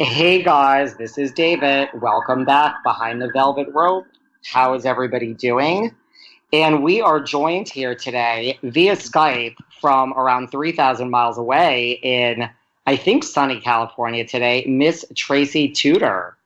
[0.00, 1.88] Hey guys, this is David.
[1.92, 4.06] Welcome back behind the velvet rope.
[4.44, 5.92] How is everybody doing?
[6.52, 12.48] And we are joined here today via Skype from around 3,000 miles away in,
[12.86, 16.36] I think, sunny California today, Miss Tracy Tutor.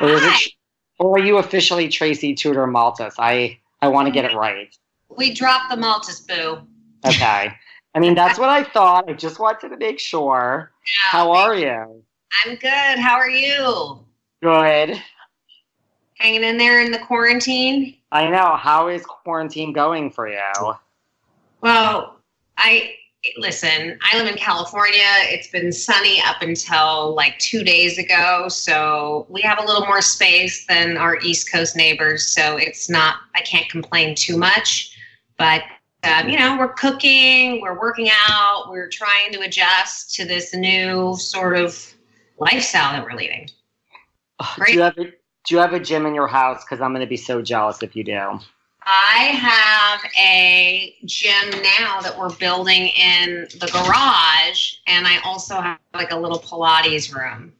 [0.00, 0.36] Or, is Hi.
[0.36, 0.52] it,
[1.00, 3.14] or are you officially Tracy Tutor Maltz?
[3.18, 4.72] I, I want to get it right.
[5.08, 6.64] We dropped the Maltz boo.
[7.04, 7.52] Okay.
[7.96, 9.10] I mean, that's what I thought.
[9.10, 10.70] I just wanted to make sure.
[11.10, 12.04] How are you?
[12.44, 12.98] I'm good.
[12.98, 14.00] How are you?
[14.42, 15.00] Good.
[16.18, 17.96] Hanging in there in the quarantine?
[18.10, 18.56] I know.
[18.56, 20.74] How is quarantine going for you?
[21.60, 22.16] Well,
[22.58, 22.94] I
[23.36, 25.00] listen, I live in California.
[25.28, 28.48] It's been sunny up until like two days ago.
[28.48, 32.26] So we have a little more space than our East Coast neighbors.
[32.26, 34.96] So it's not, I can't complain too much.
[35.38, 35.62] But,
[36.02, 41.16] um, you know, we're cooking, we're working out, we're trying to adjust to this new
[41.16, 41.94] sort of
[42.42, 43.48] lifestyle that we're leading.
[44.66, 46.64] Do you have a, do you have a gym in your house?
[46.64, 48.40] Because I'm going to be so jealous if you do.
[48.84, 55.78] I have a gym now that we're building in the garage, and I also have
[55.94, 57.52] like a little Pilates room.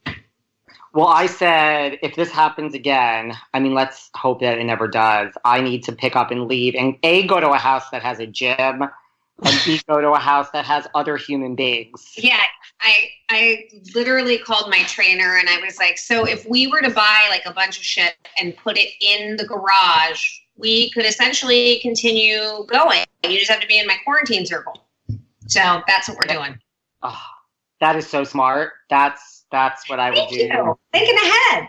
[0.94, 5.32] Well, I said if this happens again, I mean, let's hope that it never does.
[5.44, 8.18] I need to pick up and leave and A, go to a house that has
[8.18, 12.14] a gym, and B, go to a house that has other human beings.
[12.16, 12.42] Yeah,
[12.82, 16.90] I I literally called my trainer and I was like, so if we were to
[16.90, 20.26] buy like a bunch of shit and put it in the garage,
[20.56, 23.04] we could essentially continue going.
[23.24, 24.84] You just have to be in my quarantine circle.
[25.46, 26.58] So that's what we're doing.
[27.02, 27.20] Oh,
[27.80, 28.72] that is so smart.
[28.90, 30.36] That's that's what I would Thank do.
[30.36, 30.78] you.
[30.92, 31.68] Thinking ahead.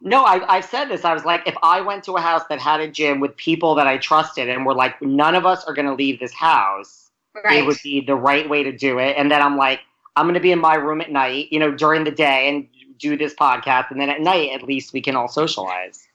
[0.00, 1.04] No, I, I've said this.
[1.04, 3.74] I was like, if I went to a house that had a gym with people
[3.74, 7.10] that I trusted and were like, none of us are going to leave this house,
[7.44, 7.58] Right.
[7.58, 9.16] it would be the right way to do it.
[9.16, 9.80] And then I'm like,
[10.18, 12.66] I'm going to be in my room at night, you know, during the day and
[12.98, 13.92] do this podcast.
[13.92, 16.08] And then at night, at least we can all socialize.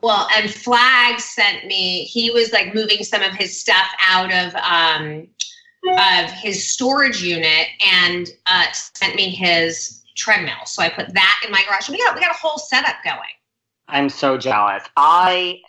[0.00, 2.04] Well, and Flagg sent me.
[2.04, 5.28] He was like moving some of his stuff out of um,
[5.96, 10.66] of his storage unit and uh, sent me his treadmill.
[10.66, 11.88] So I put that in my garage.
[11.88, 13.20] We got we got a whole setup going.
[13.88, 14.82] I'm so jealous.
[14.96, 15.60] I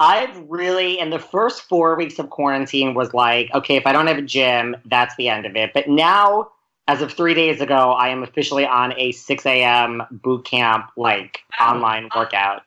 [0.00, 4.06] I've really in the first four weeks of quarantine was like, okay, if I don't
[4.06, 5.72] have a gym, that's the end of it.
[5.74, 6.50] But now,
[6.88, 10.02] as of three days ago, I am officially on a 6 a.m.
[10.10, 11.64] boot camp like Oh.
[11.64, 12.62] online workout.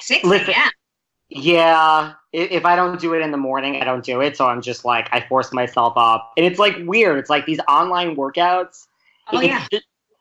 [0.00, 0.70] Six Listen- a.m.
[1.34, 4.36] Yeah, if I don't do it in the morning, I don't do it.
[4.36, 7.18] So I'm just like, I force myself up, and it's like weird.
[7.18, 8.86] It's like these online workouts.
[9.32, 9.66] Oh yeah.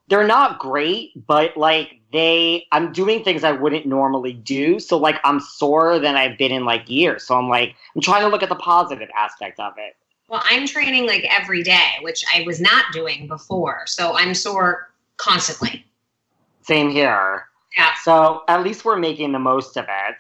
[0.07, 4.79] they're not great, but like they, I'm doing things I wouldn't normally do.
[4.79, 7.23] So like I'm sore than I've been in like years.
[7.25, 9.95] So I'm like, I'm trying to look at the positive aspect of it.
[10.31, 13.81] Well, I'm training like every day, which I was not doing before.
[13.85, 15.85] So I'm sore constantly.
[16.61, 17.47] Same here.
[17.77, 17.91] Yeah.
[18.03, 20.15] So at least we're making the most of it.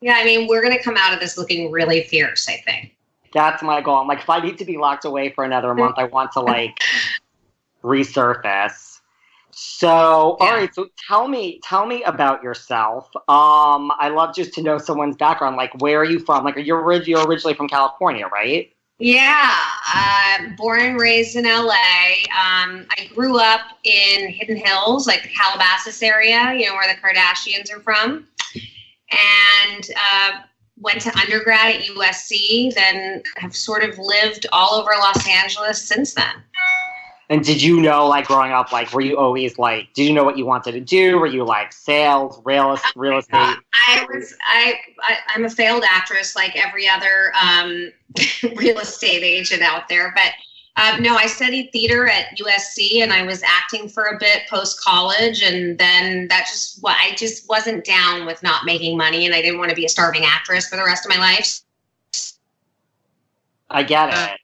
[0.00, 2.48] Yeah, I mean, we're gonna come out of this looking really fierce.
[2.48, 2.96] I think.
[3.32, 3.98] That's my goal.
[3.98, 6.40] I'm like, if I need to be locked away for another month, I want to
[6.40, 6.76] like
[7.84, 9.00] resurface.
[9.52, 10.54] So, all Yeah.
[10.54, 10.74] right.
[10.74, 13.08] So tell me, tell me about yourself.
[13.28, 15.54] Um, I love just to know someone's background.
[15.54, 16.44] Like, where are you from?
[16.44, 18.73] Like, you're you're originally from California, right?
[18.98, 19.50] Yeah,
[19.92, 21.74] uh, born and raised in LA.
[22.30, 27.00] Um, I grew up in Hidden Hills, like the Calabasas area, you know, where the
[27.00, 28.28] Kardashians are from.
[29.10, 30.42] And uh,
[30.78, 36.14] went to undergrad at USC, then have sort of lived all over Los Angeles since
[36.14, 36.34] then.
[37.30, 40.24] And did you know, like growing up, like were you always like, did you know
[40.24, 41.18] what you wanted to do?
[41.18, 43.56] Were you like sales, real, real estate?
[43.72, 47.92] I was, I, I am a failed actress, like every other um,
[48.56, 50.14] real estate agent out there.
[50.14, 50.32] But
[50.76, 54.82] um, no, I studied theater at USC, and I was acting for a bit post
[54.82, 59.34] college, and then that just what I just wasn't down with not making money, and
[59.34, 61.60] I didn't want to be a starving actress for the rest of my life.
[63.70, 64.40] I get it.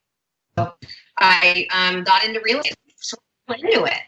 [0.57, 0.71] Uh,
[1.21, 3.17] I um, got into real estate, so
[3.49, 4.01] into it.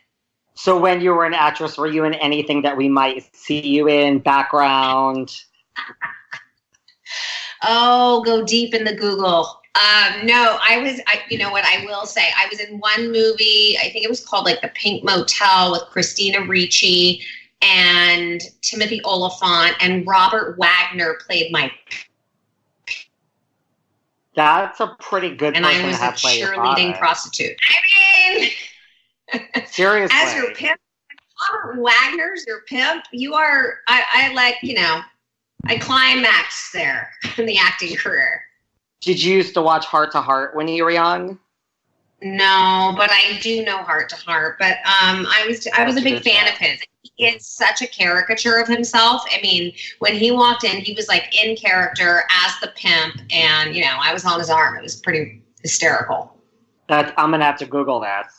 [0.54, 3.88] So when you were an actress, were you in anything that we might see you
[3.88, 4.18] in?
[4.20, 5.34] Background?
[7.62, 9.60] oh, go deep in the Google.
[9.74, 12.28] Um, no, I was, I, you know what I will say?
[12.36, 15.82] I was in one movie, I think it was called like The Pink Motel with
[15.90, 17.22] Christina Ricci
[17.62, 21.70] and Timothy Olyphant, and Robert Wagner played my.
[24.34, 25.56] That's a pretty good.
[25.56, 27.56] And I was a cheerleading prostitute.
[27.62, 28.40] I
[29.34, 30.80] mean, seriously, as your pimp,
[31.52, 33.04] Robert Wagner's your pimp.
[33.12, 33.80] You are.
[33.88, 35.00] I, I like you know.
[35.64, 38.42] I climaxed there in the acting career.
[39.00, 41.38] Did you used to watch Hart to Hart when you were young?
[42.22, 44.56] No, but I do know Hart to Hart.
[44.58, 46.80] But um, I was I was a big fan of his.
[47.14, 49.22] He is such a caricature of himself.
[49.30, 53.74] I mean, when he walked in, he was like in character as the pimp, and
[53.74, 54.76] you know, I was on his arm.
[54.76, 56.36] It was pretty hysterical.
[56.88, 58.30] That I'm gonna have to Google that.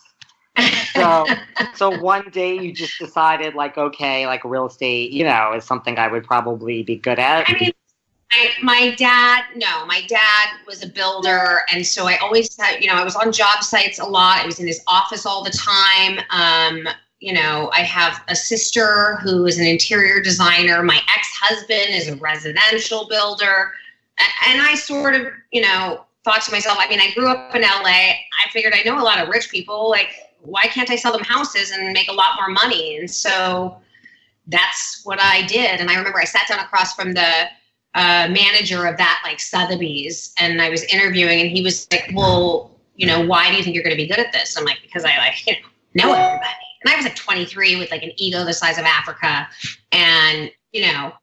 [0.94, 1.26] so
[1.76, 5.98] so one day you just decided like okay like real estate you know is something
[5.98, 7.72] i would probably be good at i mean
[8.32, 12.88] I, my dad no my dad was a builder and so i always had you
[12.88, 15.50] know i was on job sites a lot i was in his office all the
[15.50, 16.88] time um,
[17.24, 22.16] you know i have a sister who is an interior designer my ex-husband is a
[22.18, 23.72] residential builder
[24.48, 27.62] and i sort of you know thought to myself i mean i grew up in
[27.62, 28.16] la i
[28.52, 30.10] figured i know a lot of rich people like
[30.44, 32.98] why can't I sell them houses and make a lot more money?
[32.98, 33.78] And so
[34.48, 35.80] that's what I did.
[35.80, 37.48] And I remember I sat down across from the
[37.96, 42.72] uh, manager of that, like Sotheby's, and I was interviewing, and he was like, "Well,
[42.96, 44.80] you know, why do you think you're going to be good at this?" I'm like,
[44.82, 45.54] "Because I like you
[45.94, 48.86] know, know everybody." And I was like 23 with like an ego the size of
[48.86, 49.48] Africa,
[49.92, 51.14] and you know,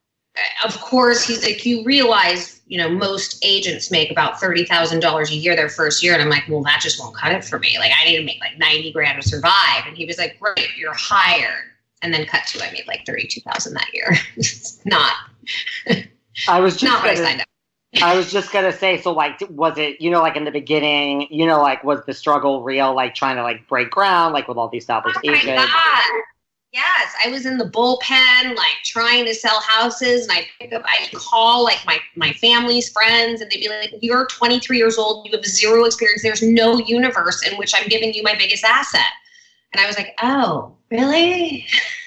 [0.64, 5.30] of course, he's like, you realize, you know, most agents make about thirty thousand dollars
[5.30, 7.58] a year their first year, and I'm like, well, that just won't cut it for
[7.58, 7.78] me.
[7.78, 9.84] Like, I need to make like ninety grand to survive.
[9.86, 11.64] And he was like, great, you're hired.
[12.02, 14.14] And then cut to, I made like thirty-two thousand that year.
[14.36, 15.14] it's not.
[16.48, 17.49] I was just not what I signed up.
[18.02, 21.26] I was just gonna say, so like, was it, you know, like in the beginning,
[21.30, 24.56] you know, like was the struggle real, like trying to like break ground, like with
[24.56, 25.64] all the oh established oh agents?
[25.66, 26.22] God.
[26.72, 30.84] Yes, I was in the bullpen, like trying to sell houses, and I pick up,
[30.84, 35.26] I call like my my family's friends, and they'd be like, "You're 23 years old,
[35.26, 36.22] you have zero experience.
[36.22, 39.10] There's no universe in which I'm giving you my biggest asset."
[39.72, 41.66] And I was like, "Oh, really?"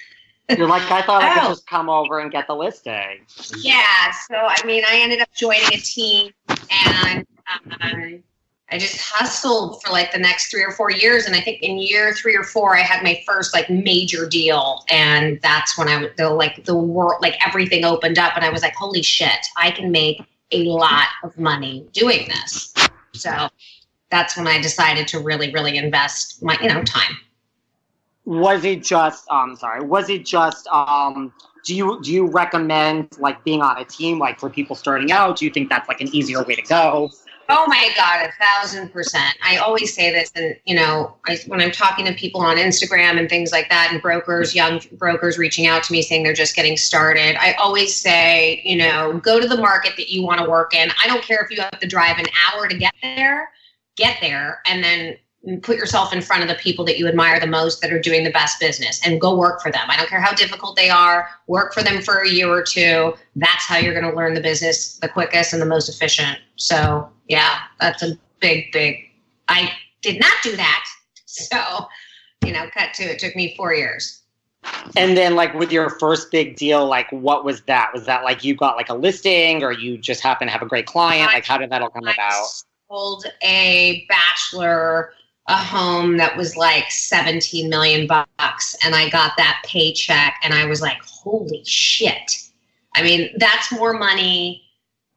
[0.49, 1.23] You're like, I thought.
[1.23, 1.49] I could oh.
[1.49, 3.25] just come over and get the listing.
[3.59, 8.23] Yeah, so I mean, I ended up joining a team, and um,
[8.73, 11.25] I just hustled for like the next three or four years.
[11.25, 14.83] And I think in year three or four, I had my first like major deal.
[14.89, 18.35] And that's when I the like the world, like everything opened up.
[18.35, 22.73] And I was like, holy shit, I can make a lot of money doing this.
[23.13, 23.47] So
[24.09, 27.15] that's when I decided to really, really invest my, you know, time.
[28.25, 33.43] Was it just, um, sorry, was it just, um, do you do you recommend like
[33.43, 36.13] being on a team like for people starting out do you think that's like an
[36.13, 37.09] easier way to go
[37.49, 39.35] Oh my God, a thousand percent.
[39.43, 43.19] I always say this, and you know, I, when I'm talking to people on Instagram
[43.19, 46.55] and things like that, and brokers, young brokers reaching out to me saying they're just
[46.55, 50.49] getting started, I always say, you know, go to the market that you want to
[50.49, 50.89] work in.
[51.03, 53.49] I don't care if you have to drive an hour to get there,
[53.97, 55.17] get there, and then
[55.61, 58.23] put yourself in front of the people that you admire the most that are doing
[58.23, 59.83] the best business and go work for them.
[59.89, 63.13] I don't care how difficult they are, work for them for a year or two.
[63.35, 66.39] That's how you're going to learn the business the quickest and the most efficient.
[66.55, 69.09] So, yeah, that's a big, big.
[69.49, 69.71] I
[70.01, 70.85] did not do that.
[71.35, 71.87] So,
[72.45, 74.21] you know, cut to it took me four years.
[74.95, 77.89] And then, like with your first big deal, like what was that?
[77.91, 80.67] Was that like you got like a listing, or you just happen to have a
[80.67, 81.33] great client?
[81.33, 82.49] Like, how did that all come I about?
[82.87, 85.13] Sold a bachelor
[85.47, 90.65] a home that was like 17 million bucks and I got that paycheck and I
[90.65, 92.49] was like, holy shit.
[92.95, 94.63] I mean, that's more money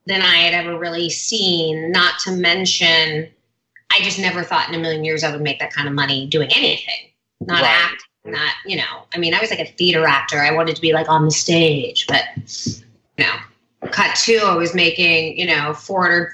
[0.07, 3.29] than I had ever really seen, not to mention
[3.93, 6.27] I just never thought in a million years I would make that kind of money
[6.27, 7.71] doing anything, not Right.
[7.71, 10.39] acting, not, you know, I mean, I was like a theater actor.
[10.41, 12.25] I wanted to be like on the stage, but,
[13.17, 16.33] you know, cut two, I was making, you know, 400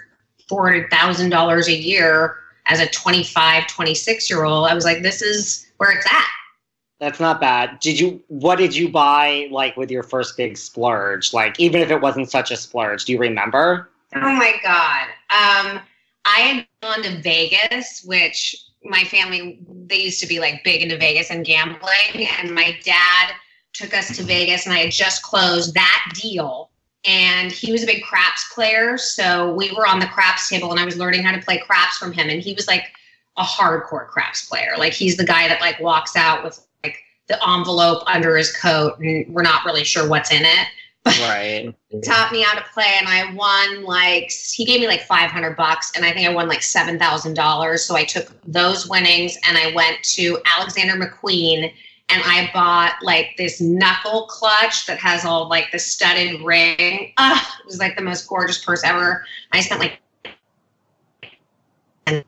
[0.51, 4.69] $400,000 a year as a 25, 26 year old.
[4.69, 6.29] I was like, this is where it's at.
[6.99, 7.81] That's not bad.
[7.81, 8.23] Did you?
[8.29, 11.33] What did you buy like with your first big splurge?
[11.35, 13.91] Like even if it wasn't such a splurge, do you remember?
[14.15, 15.09] Oh my God.
[15.31, 15.81] Um,
[16.25, 18.55] I had gone to Vegas, which
[18.85, 22.29] my family, they used to be like big into Vegas and gambling.
[22.39, 23.35] And my dad
[23.73, 26.71] took us to Vegas, and I had just closed that deal.
[27.05, 28.97] And he was a big craps player.
[28.97, 31.99] So we were on the craps table, and I was learning how to play craps
[31.99, 32.29] from him.
[32.29, 32.85] And he was like
[33.37, 34.75] a hardcore craps player.
[34.79, 36.97] Like he's the guy that like walks out with like
[37.29, 40.67] the envelope under his coat, and we're not really sure what's in it
[41.07, 41.75] Right.
[42.05, 45.91] taught me how to play and I won like he gave me like 500 bucks
[45.97, 50.01] and I think I won like $7,000 so I took those winnings and I went
[50.15, 51.73] to Alexander McQueen
[52.13, 57.13] and I bought like this knuckle clutch that has all like the studded ring.
[57.17, 59.25] Ah, it was like the most gorgeous purse ever.
[59.53, 59.99] I spent like
[62.07, 62.23] a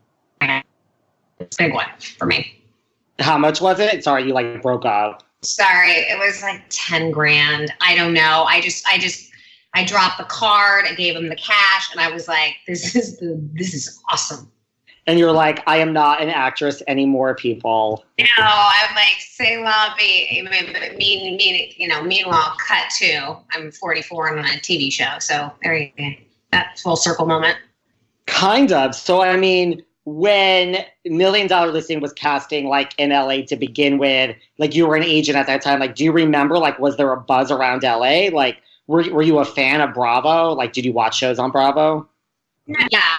[1.59, 1.87] big one
[2.19, 2.63] for me.
[3.19, 4.03] How much was it?
[4.03, 5.23] Sorry, you like broke up.
[5.43, 7.73] Sorry, it was like 10 grand.
[7.83, 8.45] I don't know.
[8.49, 9.31] I just, I just,
[9.75, 10.87] I dropped the card.
[10.89, 14.51] I gave him the cash, and I was like, "This is the, this is awesome."
[15.07, 18.05] And you're like, I am not an actress anymore, people.
[18.19, 22.03] No, I'm like, "Say la vie." Mean, mean, you know.
[22.03, 25.19] Meanwhile, cut to I'm 44 and on a TV show.
[25.19, 26.11] So there you go.
[26.53, 27.59] That full circle moment.
[28.27, 28.95] Kind of.
[28.95, 34.37] So I mean, when Million Dollar Listing was casting like in LA to begin with,
[34.59, 35.81] like you were an agent at that time.
[35.81, 36.59] Like, do you remember?
[36.59, 38.29] Like, was there a buzz around LA?
[38.33, 40.53] Like, were were you a fan of Bravo?
[40.53, 42.09] Like, did you watch shows on Bravo?
[42.91, 43.19] Yeah.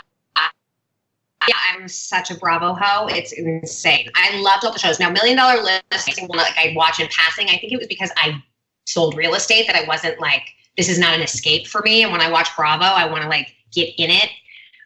[1.48, 3.08] Yeah, I'm such a Bravo hoe.
[3.08, 4.10] It's insane.
[4.16, 5.00] I loved all the shows.
[5.00, 5.62] Now, Million Dollar
[5.92, 7.48] Listing, like I watch in passing.
[7.48, 8.42] I think it was because I
[8.86, 10.44] sold real estate that I wasn't like
[10.78, 12.04] this is not an escape for me.
[12.04, 14.30] And when I watch Bravo, I want to like get in it.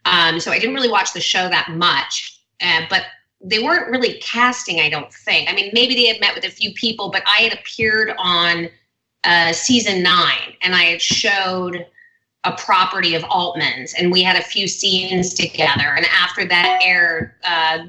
[0.06, 3.04] Um, so I didn't really watch the show that much, uh, but
[3.42, 4.80] they weren't really casting.
[4.80, 5.50] I don't think.
[5.50, 8.70] I mean, maybe they had met with a few people, but I had appeared on
[9.24, 11.86] uh, season nine, and I had showed
[12.46, 15.94] a property of Altman's, and we had a few scenes together.
[15.96, 17.80] And after that aired, uh,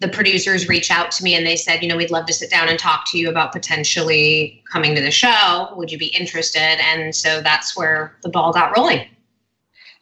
[0.00, 2.50] the producers reached out to me and they said, you know, we'd love to sit
[2.50, 5.72] down and talk to you about potentially coming to the show.
[5.76, 6.80] Would you be interested?
[6.84, 9.06] And so that's where the ball got rolling.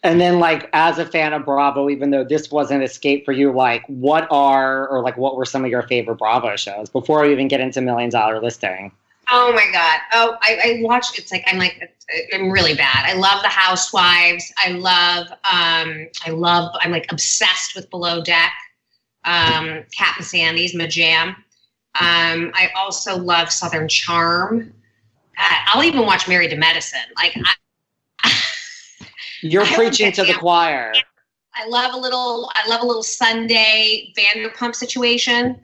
[0.03, 3.53] And then, like, as a fan of Bravo, even though this wasn't escape for you,
[3.53, 7.33] like, what are or like what were some of your favorite Bravo shows before we
[7.33, 8.93] even get into Million Dollar Listing?
[9.33, 10.01] Oh my god!
[10.13, 11.17] Oh, I, I watch.
[11.19, 11.97] It's like I'm like
[12.33, 13.05] I'm really bad.
[13.07, 14.53] I love the Housewives.
[14.57, 15.29] I love.
[15.31, 16.75] Um, I love.
[16.81, 18.53] I'm like obsessed with Below Deck.
[19.25, 21.29] Um, Captain Sandy's my jam.
[22.01, 24.73] Um, I also love Southern Charm.
[25.39, 27.01] Uh, I'll even watch Married to Medicine.
[27.17, 27.37] Like
[28.25, 28.33] I,
[29.43, 30.93] You're I preaching to the choir.
[31.55, 32.51] I love a little.
[32.55, 35.63] I love a little Sunday Vanderpump situation.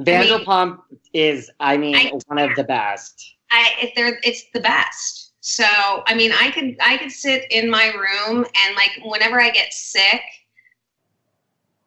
[0.00, 0.78] Vanderpump
[1.12, 3.34] is, I mean, I- one of the best.
[3.50, 3.90] I
[4.22, 5.32] it's the best.
[5.40, 5.64] So
[6.06, 9.72] I mean, I could I could sit in my room and like whenever I get
[9.72, 10.20] sick,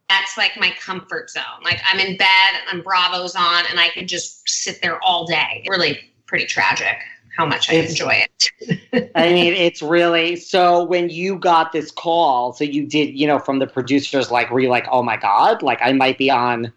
[0.10, 1.64] that's like my comfort zone.
[1.64, 5.64] Like I'm in bed and Bravo's on, and I could just sit there all day.
[5.70, 6.98] Really pretty tragic
[7.38, 9.12] how much I It's- enjoy it.
[9.16, 13.40] I mean, it's really so when you got this call, so you did, you know,
[13.40, 16.72] from the producers, like, were you like, oh my God, like I might be on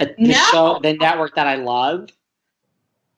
[0.00, 0.34] a, the No.
[0.50, 2.10] show, the network that I love?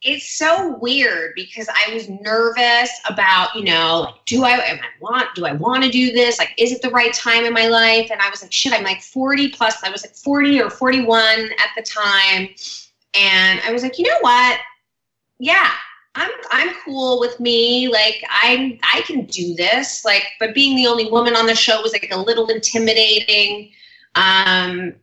[0.03, 4.87] it's so weird because I was nervous about, you know, like, do I am I
[5.01, 6.39] want do I want to do this?
[6.39, 8.09] Like, is it the right time in my life?
[8.13, 9.83] And I was like, shit, I'm like 40 plus.
[9.83, 12.49] I was like 40 or 41 at the time.
[13.15, 14.61] And I was like, you know what?
[15.41, 15.69] Yeah,
[16.15, 17.89] I'm I'm cool with me.
[17.89, 20.05] Like I'm I can do this.
[20.05, 23.73] Like, but being the only woman on the show was like a little intimidating.
[24.15, 24.95] Um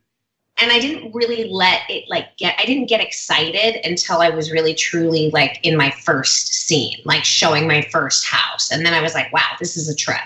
[0.57, 4.51] and I didn't really let it like get I didn't get excited until I was
[4.51, 8.71] really truly like in my first scene, like showing my first house.
[8.71, 10.21] And then I was like, wow, this is a trip.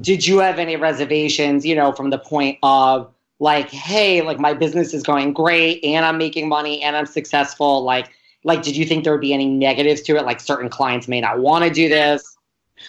[0.00, 4.52] Did you have any reservations, you know, from the point of like, hey, like my
[4.52, 7.82] business is going great and I'm making money and I'm successful?
[7.82, 8.10] Like,
[8.44, 10.24] like, did you think there would be any negatives to it?
[10.24, 12.36] Like certain clients may not want to do this.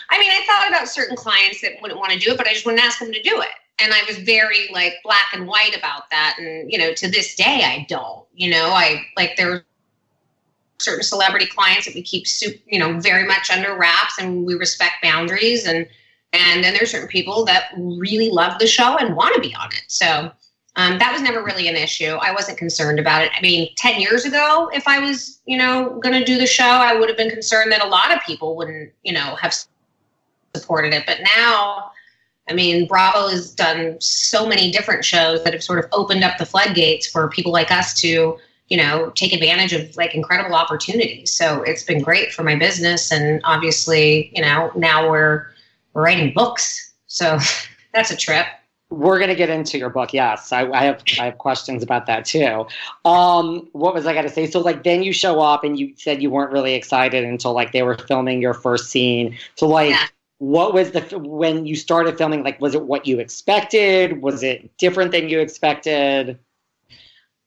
[0.09, 2.53] I mean, I thought about certain clients that wouldn't want to do it, but I
[2.53, 3.47] just wouldn't ask them to do it.
[3.81, 6.35] And I was very like black and white about that.
[6.37, 9.65] And, you know, to this day, I don't, you know, I like there are
[10.77, 12.25] certain celebrity clients that we keep,
[12.67, 15.65] you know, very much under wraps and we respect boundaries.
[15.67, 15.87] And
[16.33, 19.67] And then there's certain people that really love the show and want to be on
[19.67, 19.83] it.
[19.87, 20.31] So
[20.75, 22.17] um, that was never really an issue.
[22.21, 23.31] I wasn't concerned about it.
[23.35, 26.63] I mean, 10 years ago, if I was, you know, going to do the show,
[26.63, 29.55] I would have been concerned that a lot of people wouldn't, you know, have
[30.55, 31.03] supported it.
[31.05, 31.91] But now,
[32.49, 36.37] I mean, Bravo has done so many different shows that have sort of opened up
[36.37, 38.37] the floodgates for people like us to,
[38.69, 41.31] you know, take advantage of like incredible opportunities.
[41.31, 43.11] So it's been great for my business.
[43.11, 45.47] And obviously, you know, now we're,
[45.93, 46.93] we're writing books.
[47.07, 47.37] So
[47.93, 48.47] that's a trip.
[48.91, 50.13] We're gonna get into your book.
[50.13, 52.65] Yes, I, I have I have questions about that too.
[53.05, 54.49] Um, what was I gonna say?
[54.49, 57.71] So like then you show up and you said you weren't really excited until like
[57.71, 59.37] they were filming your first scene.
[59.55, 59.91] So like.
[59.91, 60.07] Yeah.
[60.39, 62.43] What was the when you started filming?
[62.43, 64.21] Like, was it what you expected?
[64.21, 66.39] Was it different than you expected?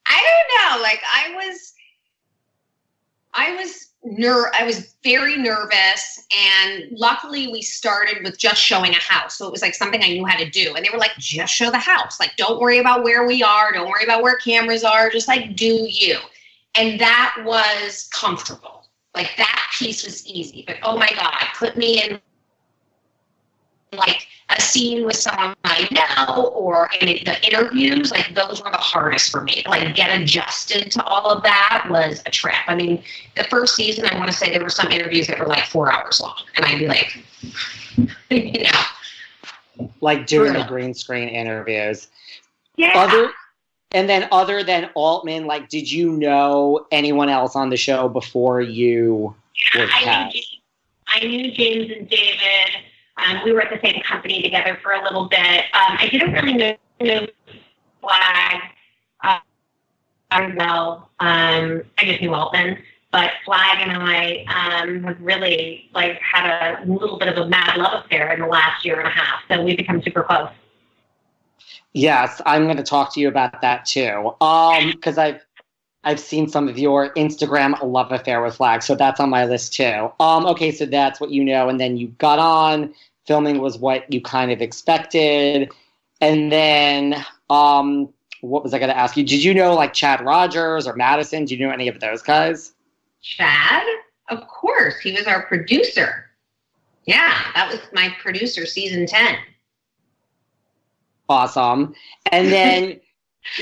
[0.06, 0.82] I don't know.
[0.82, 1.72] Like, I was,
[3.32, 9.00] I was ner- I was very nervous and luckily we started with just showing a
[9.00, 9.38] house.
[9.38, 10.74] So it was like something I knew how to do.
[10.74, 12.18] And they were like, just show the house.
[12.18, 13.72] Like, don't worry about where we are.
[13.72, 15.10] Don't worry about where cameras are.
[15.10, 16.18] Just like do you.
[16.74, 18.86] And that was comfortable.
[19.14, 20.64] Like that piece was easy.
[20.66, 22.20] But oh my God, put me in
[23.92, 28.76] like a scene with someone I know or in the interviews, like those were the
[28.76, 29.62] hardest for me.
[29.66, 32.54] Like get adjusted to all of that was a trip.
[32.66, 33.02] I mean,
[33.36, 35.92] the first season, I want to say there were some interviews that were like four
[35.92, 37.24] hours long, and I'd be like,
[38.30, 42.08] you know, like doing the green screen interviews.
[42.76, 42.92] Yeah.
[42.94, 43.30] Other,
[43.92, 48.60] and then other than Altman, like, did you know anyone else on the show before
[48.60, 49.34] you
[49.76, 50.36] were cast?
[51.08, 52.84] I knew, I knew James and David.
[53.26, 55.64] Um, we were at the same company together for a little bit.
[55.72, 57.26] Um, I didn't really know, know
[58.00, 58.62] Flagg.
[59.22, 59.38] Uh,
[60.40, 61.08] know.
[61.20, 62.78] Um, I just knew Altman,
[63.10, 67.76] but Flagg and I um, have really like had a little bit of a mad
[67.76, 69.40] love affair in the last year and a half.
[69.48, 70.48] So we've become super close.
[71.92, 74.34] Yes, I'm going to talk to you about that too.
[74.40, 75.40] Um, because I've
[76.04, 79.74] I've seen some of your Instagram love affair with Flagg, so that's on my list
[79.74, 80.10] too.
[80.18, 82.94] Um, okay, so that's what you know, and then you got on.
[83.26, 85.70] Filming was what you kind of expected,
[86.20, 88.08] and then um,
[88.40, 89.24] what was I going to ask you?
[89.24, 91.44] Did you know like Chad Rogers or Madison?
[91.44, 92.72] Do you know any of those guys?
[93.22, 93.84] Chad,
[94.28, 96.26] of course, he was our producer.
[97.04, 99.36] Yeah, that was my producer, season ten.
[101.28, 101.94] Awesome,
[102.30, 103.00] and then.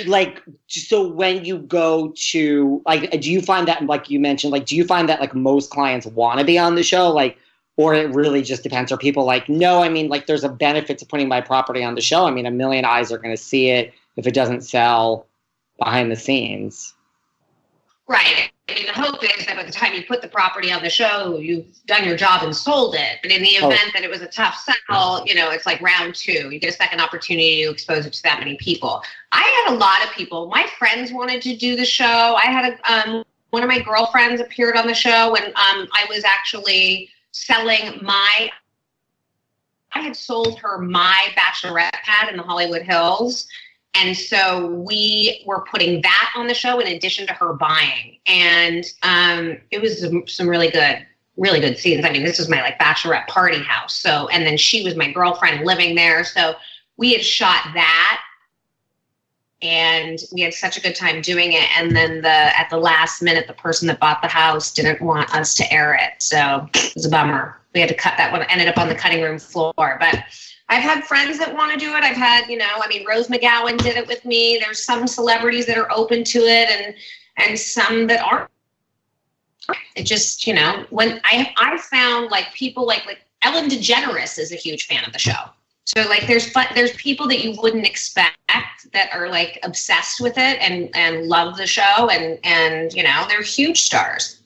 [0.06, 4.66] like so when you go to like do you find that like you mentioned like
[4.66, 7.38] do you find that like most clients want to be on the show like
[7.80, 10.98] or it really just depends are people like no i mean like there's a benefit
[10.98, 13.42] to putting my property on the show i mean a million eyes are going to
[13.42, 15.26] see it if it doesn't sell
[15.78, 16.94] behind the scenes
[18.06, 20.80] right I mean, the hope is that by the time you put the property on
[20.84, 23.18] the show, you've done your job and sold it.
[23.20, 23.66] But in the oh.
[23.66, 23.90] event oh.
[23.94, 26.50] that it was a tough sell, you know, it's like round two.
[26.50, 29.02] You get a second opportunity to expose it to that many people.
[29.32, 30.46] I had a lot of people.
[30.46, 32.36] My friends wanted to do the show.
[32.36, 36.06] I had a, um, one of my girlfriends appeared on the show when um, I
[36.08, 38.50] was actually selling my.
[39.92, 43.48] I had sold her my bachelorette pad in the Hollywood Hills
[43.94, 48.18] and so we were putting that on the show in addition to her buying.
[48.26, 51.04] And um, it was some, some really good,
[51.36, 52.04] really good scenes.
[52.04, 53.96] I mean, this was my like bachelorette party house.
[53.96, 56.22] So, and then she was my girlfriend living there.
[56.24, 56.54] So
[56.98, 58.22] we had shot that
[59.62, 63.20] and we had such a good time doing it and then the at the last
[63.22, 66.94] minute the person that bought the house didn't want us to air it so it
[66.94, 69.38] was a bummer we had to cut that one ended up on the cutting room
[69.38, 70.24] floor but
[70.70, 72.04] I've had friends that want to do it.
[72.04, 74.56] I've had, you know, I mean, Rose McGowan did it with me.
[74.62, 76.94] There's some celebrities that are open to it, and
[77.38, 78.48] and some that aren't.
[79.96, 84.52] It just, you know, when I I found like people like like Ellen DeGeneres is
[84.52, 85.50] a huge fan of the show.
[85.86, 88.36] So like there's fun, there's people that you wouldn't expect
[88.92, 93.24] that are like obsessed with it and and love the show and and you know
[93.28, 94.40] they're huge stars.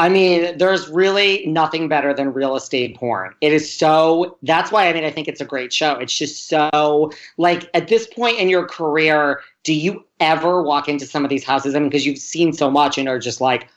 [0.00, 3.34] I mean, there's really nothing better than real estate porn.
[3.42, 5.92] It is so, that's why I mean, I think it's a great show.
[5.96, 11.04] It's just so, like, at this point in your career, do you ever walk into
[11.04, 11.74] some of these houses?
[11.74, 13.68] I mean, because you've seen so much and are just like,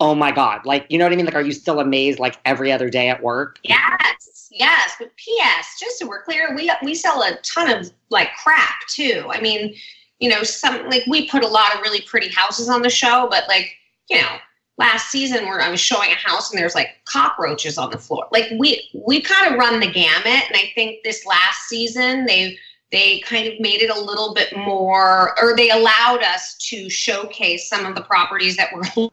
[0.00, 0.66] oh my God.
[0.66, 1.24] Like, you know what I mean?
[1.24, 3.58] Like, are you still amazed like every other day at work?
[3.62, 4.92] Yes, yes.
[4.98, 9.26] But P.S., just so we're clear, we, we sell a ton of like crap too.
[9.30, 9.74] I mean,
[10.18, 13.26] you know, some, like, we put a lot of really pretty houses on the show,
[13.30, 13.70] but like,
[14.10, 14.36] you know,
[14.80, 18.26] last season where I was showing a house and there's like cockroaches on the floor.
[18.32, 22.58] Like we we kind of run the gamut, and I think this last season they
[22.90, 27.68] they kind of made it a little bit more, or they allowed us to showcase
[27.68, 29.10] some of the properties that were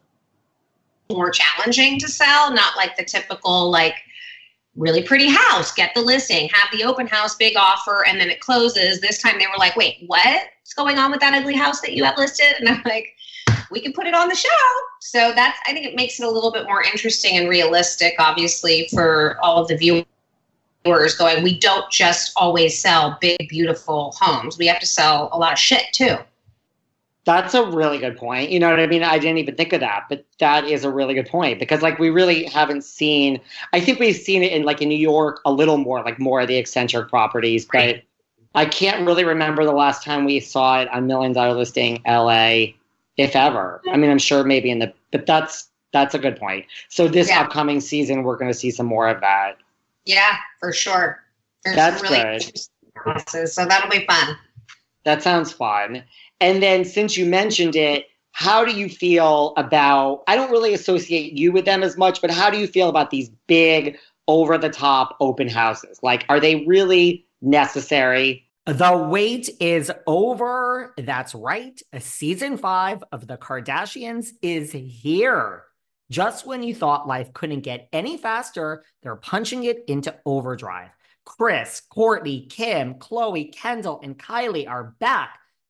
[1.10, 3.94] more challenging to sell, not like the typical like
[4.76, 8.40] really pretty house, get the listing, have the open house, big offer, and then it
[8.40, 9.00] closes.
[9.00, 12.04] This time they were like, wait, what's going on with that ugly house that you
[12.04, 12.54] have listed?
[12.58, 13.14] And I'm like,
[13.70, 14.48] we can put it on the show.
[15.00, 18.88] So that's, I think it makes it a little bit more interesting and realistic, obviously,
[18.92, 24.58] for all of the viewers going, we don't just always sell big, beautiful homes.
[24.58, 26.16] We have to sell a lot of shit too.
[27.28, 28.48] That's a really good point.
[28.48, 29.02] You know what I mean?
[29.02, 31.98] I didn't even think of that, but that is a really good point because like
[31.98, 33.38] we really haven't seen
[33.74, 36.40] I think we've seen it in like in New York a little more, like more
[36.40, 38.00] of the eccentric properties, but
[38.54, 42.68] I can't really remember the last time we saw it on Million Dollar Listing LA,
[43.18, 43.82] if ever.
[43.92, 46.64] I mean I'm sure maybe in the but that's that's a good point.
[46.88, 47.42] So this yeah.
[47.42, 49.58] upcoming season we're gonna see some more of that.
[50.06, 51.22] Yeah, for sure.
[51.62, 52.22] There's that's really
[53.04, 53.28] good.
[53.28, 54.34] So that'll be fun.
[55.04, 56.04] That sounds fun.
[56.40, 61.32] And then since you mentioned it, how do you feel about I don't really associate
[61.32, 63.98] you with them as much, but how do you feel about these big
[64.28, 65.98] over the top open houses?
[66.02, 68.44] Like are they really necessary?
[68.66, 70.94] The wait is over.
[70.98, 71.80] That's right.
[71.98, 75.64] Season 5 of The Kardashians is here.
[76.10, 80.90] Just when you thought life couldn't get any faster, they're punching it into overdrive.
[81.24, 85.38] Kris, Courtney, Kim, Khloé, Kendall, and Kylie are back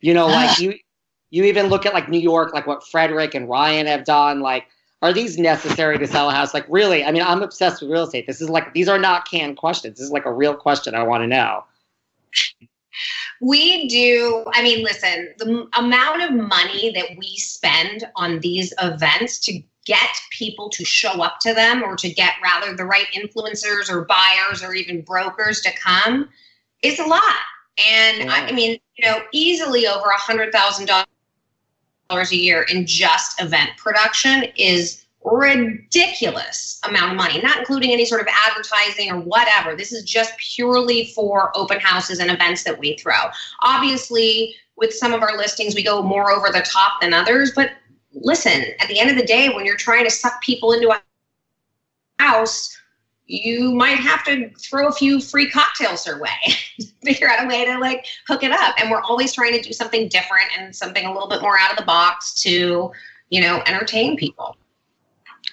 [0.00, 0.74] You know, like you
[1.30, 4.40] you even look at like New York, like what Fredrik and Ryan have done.
[4.40, 4.66] Like,
[5.02, 6.54] are these necessary to sell a house?
[6.54, 7.04] Like, really?
[7.04, 8.26] I mean, I'm obsessed with real estate.
[8.26, 9.98] This is like these are not canned questions.
[9.98, 11.64] This is like a real question I want to know.
[13.40, 14.44] We do.
[14.52, 20.10] I mean, listen, the amount of money that we spend on these events to get
[20.30, 24.62] people to show up to them or to get rather the right influencers or buyers
[24.62, 26.28] or even brokers to come
[26.82, 27.22] is a lot.
[27.88, 28.32] And yeah.
[28.32, 30.86] I, I mean, you know, easily over a hundred thousand
[32.08, 38.04] dollars a year in just event production is ridiculous amount of money, not including any
[38.04, 39.76] sort of advertising or whatever.
[39.76, 43.14] This is just purely for open houses and events that we throw.
[43.62, 47.72] Obviously, with some of our listings, we go more over the top than others, but
[48.12, 51.02] listen, at the end of the day, when you're trying to suck people into a
[52.18, 52.77] house,
[53.28, 56.30] you might have to throw a few free cocktails their way,
[57.04, 58.74] figure out a way to like hook it up.
[58.80, 61.70] And we're always trying to do something different and something a little bit more out
[61.70, 62.90] of the box to,
[63.28, 64.56] you know, entertain people.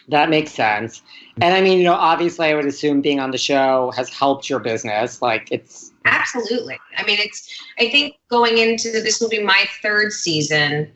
[0.07, 1.01] That makes sense.
[1.41, 4.49] And I mean, you know, obviously, I would assume being on the show has helped
[4.49, 5.21] your business.
[5.21, 6.77] Like, it's absolutely.
[6.97, 10.91] I mean, it's, I think going into this will be my third season.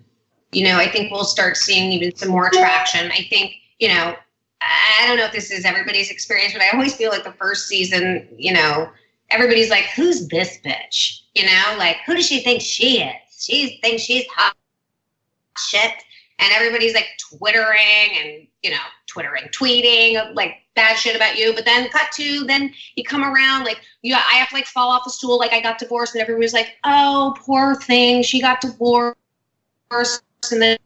[0.52, 3.12] You know, I think we'll start seeing even some more traction.
[3.12, 4.16] I think, you know,
[4.62, 7.68] I don't know if this is everybody's experience, but I always feel like the first
[7.68, 8.90] season, you know,
[9.30, 13.16] everybody's like, "Who's this bitch?" You know, like, who does she think she is?
[13.40, 14.56] She thinks she's hot
[15.58, 15.94] shit,
[16.40, 21.54] and everybody's like twittering and you know, twittering, tweeting like bad shit about you.
[21.54, 24.90] But then cut to then you come around like, yeah, I have to like fall
[24.90, 28.62] off the stool, like I got divorced, and everybody's like, "Oh, poor thing, she got
[28.62, 29.16] divorced,"
[30.52, 30.78] and then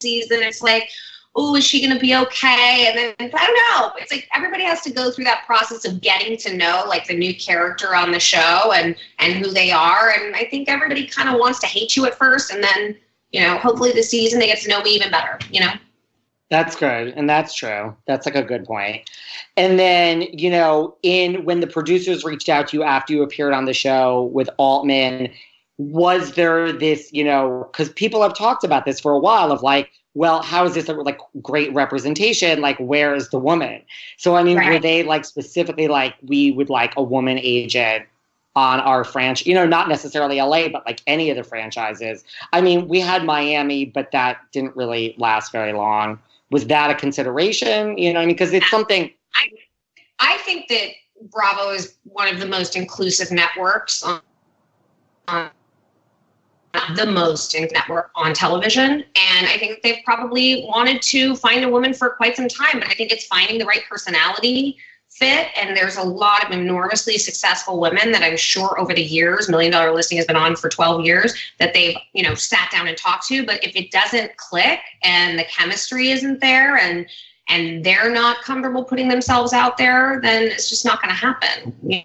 [0.00, 0.88] season it's like
[1.34, 2.86] oh, is she going to be okay?
[2.88, 3.92] And then I don't know.
[3.98, 7.16] It's like everybody has to go through that process of getting to know like the
[7.16, 10.10] new character on the show and and who they are.
[10.10, 12.96] And I think everybody kind of wants to hate you at first, and then
[13.30, 15.38] you know, hopefully the season they get to know me even better.
[15.50, 15.72] You know.
[16.50, 17.96] That's good, and that's true.
[18.06, 19.08] That's like a good point.
[19.56, 23.54] And then you know, in when the producers reached out to you after you appeared
[23.54, 25.32] on the show with Altman,
[25.78, 29.62] was there this you know because people have talked about this for a while of
[29.62, 32.60] like well, how is this a like great representation?
[32.60, 33.82] Like, where is the woman?
[34.18, 34.72] So, I mean, right.
[34.72, 38.06] were they like specifically like we would like a woman agent
[38.54, 39.46] on our franchise?
[39.46, 42.24] You know, not necessarily LA, but like any of the franchises.
[42.52, 46.18] I mean, we had Miami, but that didn't really last very long.
[46.50, 47.96] Was that a consideration?
[47.96, 49.10] You know, I mean, because it's something.
[49.34, 49.48] I,
[50.18, 50.88] I think that
[51.30, 54.20] Bravo is one of the most inclusive networks on,
[55.28, 55.50] on
[56.96, 58.90] the most network on television.
[58.90, 62.88] And I think they've probably wanted to find a woman for quite some time, but
[62.88, 64.78] I think it's finding the right personality
[65.10, 65.48] fit.
[65.56, 69.72] And there's a lot of enormously successful women that I'm sure over the years, Million
[69.72, 72.96] Dollar Listing has been on for 12 years, that they've, you know, sat down and
[72.96, 73.44] talked to.
[73.44, 77.06] But if it doesn't click and the chemistry isn't there and
[77.48, 81.74] and they're not comfortable putting themselves out there, then it's just not going to happen.
[81.82, 82.02] You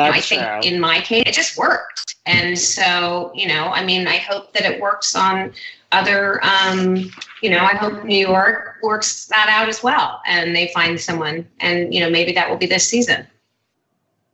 [0.00, 0.72] That's I think true.
[0.72, 2.16] in my case, it just worked.
[2.26, 5.52] And so, you know, I mean, I hope that it works on
[5.92, 6.96] other, um,
[7.42, 11.46] you know, I hope New York works that out as well and they find someone.
[11.60, 13.26] And, you know, maybe that will be this season.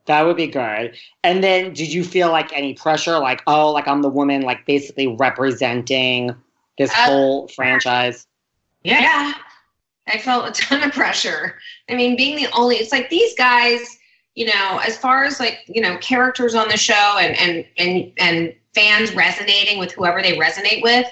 [0.06, 0.94] That would be good.
[1.24, 3.18] And then did you feel like any pressure?
[3.18, 6.34] Like, oh, like I'm the woman, like basically representing
[6.78, 8.26] this Uh, whole franchise?
[8.84, 9.32] Yeah.
[10.06, 11.58] I felt a ton of pressure.
[11.90, 13.95] I mean, being the only, it's like these guys,
[14.36, 18.12] you know, as far as like, you know, characters on the show and, and, and,
[18.18, 21.06] and fans resonating with whoever they resonate with,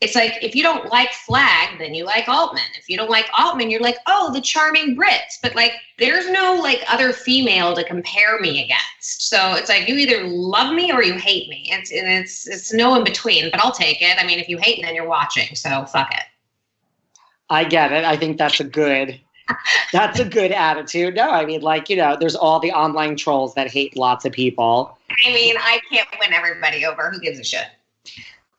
[0.00, 2.62] it's like if you don't like Flagg, then you like Altman.
[2.78, 5.38] If you don't like Altman, you're like, oh, the charming Brits.
[5.42, 9.28] But like, there's no like other female to compare me against.
[9.28, 11.68] So it's like you either love me or you hate me.
[11.72, 13.50] It's and it's it's no in between.
[13.50, 14.22] But I'll take it.
[14.22, 15.56] I mean, if you hate, then you're watching.
[15.56, 16.22] So fuck it.
[17.50, 18.04] I get it.
[18.04, 19.20] I think that's a good
[19.92, 21.14] that's a good attitude.
[21.14, 24.32] No, I mean like, you know, there's all the online trolls that hate lots of
[24.32, 24.96] people.
[25.26, 27.10] I mean, I can't win everybody over.
[27.10, 27.66] Who gives a shit?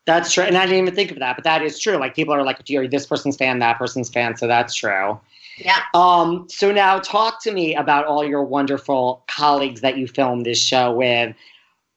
[0.06, 0.44] That's true.
[0.44, 1.96] And I didn't even think of that, but that is true.
[1.96, 4.36] Like people are like, you're this person's fan, that person's fan.
[4.36, 5.20] So that's true.
[5.58, 5.82] Yeah.
[5.94, 10.60] Um, so now talk to me about all your wonderful colleagues that you filmed this
[10.60, 11.34] show with.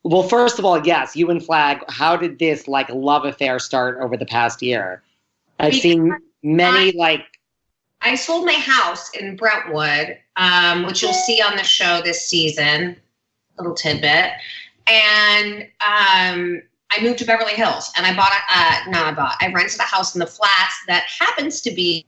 [0.03, 3.99] Well, first of all, yes, you and Flagg, how did this like love affair start
[4.01, 5.01] over the past year?
[5.59, 7.25] I've Because seen many like
[8.03, 12.97] I sold my house in Brentwood, um, which you'll see on the show this season.
[13.57, 14.31] Little tidbit.
[14.87, 16.61] And um,
[16.91, 19.83] I moved to Beverly Hills and I bought a, uh, I bought, I rented a
[19.83, 22.05] house in the flats that happens to be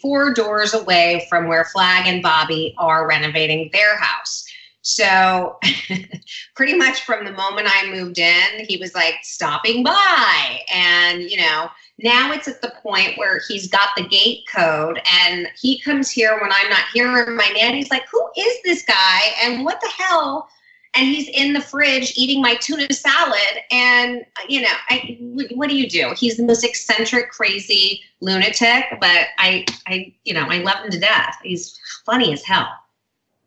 [0.00, 4.44] four doors away from where Flagg and Bobby are renovating their house.
[4.82, 5.58] So
[6.54, 11.38] pretty much from the moment I moved in, he was like stopping by and, you
[11.38, 16.10] know, now it's at the point where he's got the gate code and he comes
[16.10, 17.22] here when I'm not here.
[17.24, 19.20] And my nanny's like, Who is this guy?
[19.42, 20.48] And what the hell?
[20.96, 23.40] And he's in the fridge eating my tuna salad.
[23.72, 25.18] And, you know, I,
[25.54, 26.12] what do you do?
[26.16, 31.00] He's the most eccentric, crazy lunatic, but I, I, you know, I love him to
[31.00, 31.36] death.
[31.42, 31.76] He's
[32.06, 32.68] funny as hell.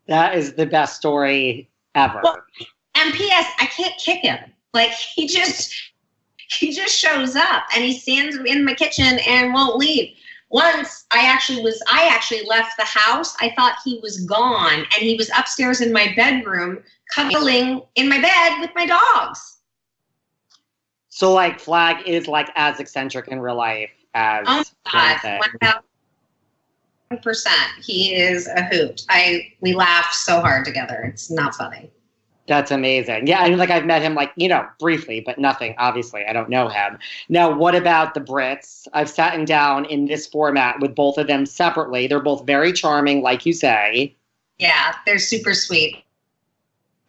[0.07, 2.19] that is the best story ever.
[2.21, 2.41] Well-
[2.95, 3.45] And P.S.
[3.59, 4.39] I can't kick him.
[4.73, 5.73] Like he just
[6.47, 10.15] he just shows up and he stands in my kitchen and won't leave.
[10.49, 13.35] Once I actually was I actually left the house.
[13.41, 16.83] I thought he was gone and he was upstairs in my bedroom
[17.13, 19.57] cuddling in my bed with my dogs.
[21.09, 25.49] so like Flagg is like as eccentric in real life as Oh my god, one
[25.61, 27.71] thousand percent.
[27.81, 29.05] He is a hoot.
[29.09, 31.03] I we laugh so hard together.
[31.13, 31.91] It's not funny.
[32.47, 33.27] That's amazing.
[33.27, 35.75] Yeah, I mean, like I've met him, like you know, briefly, but nothing.
[35.77, 36.97] Obviously, I don't know him.
[37.27, 38.87] Now, what about the Brits?
[38.93, 42.07] I've sat down in this format with both of them separately.
[42.07, 44.15] They're both very charming, like you say.
[44.59, 46.03] Yeah, they're super sweet.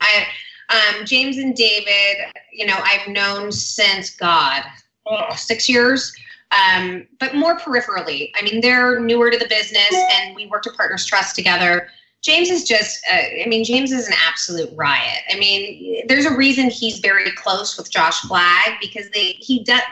[0.00, 0.26] I
[0.70, 2.16] um, James and David,
[2.52, 4.62] you know, I've known since God,
[5.06, 6.14] oh, six years,
[6.50, 8.30] um, but more peripherally.
[8.34, 11.88] I mean, they're newer to the business, and we worked at Partners Trust together.
[12.22, 15.22] James is just, uh, I mean, James is an absolute riot.
[15.30, 19.82] I mean, there's a reason he's very close with Josh Flagg because they he does.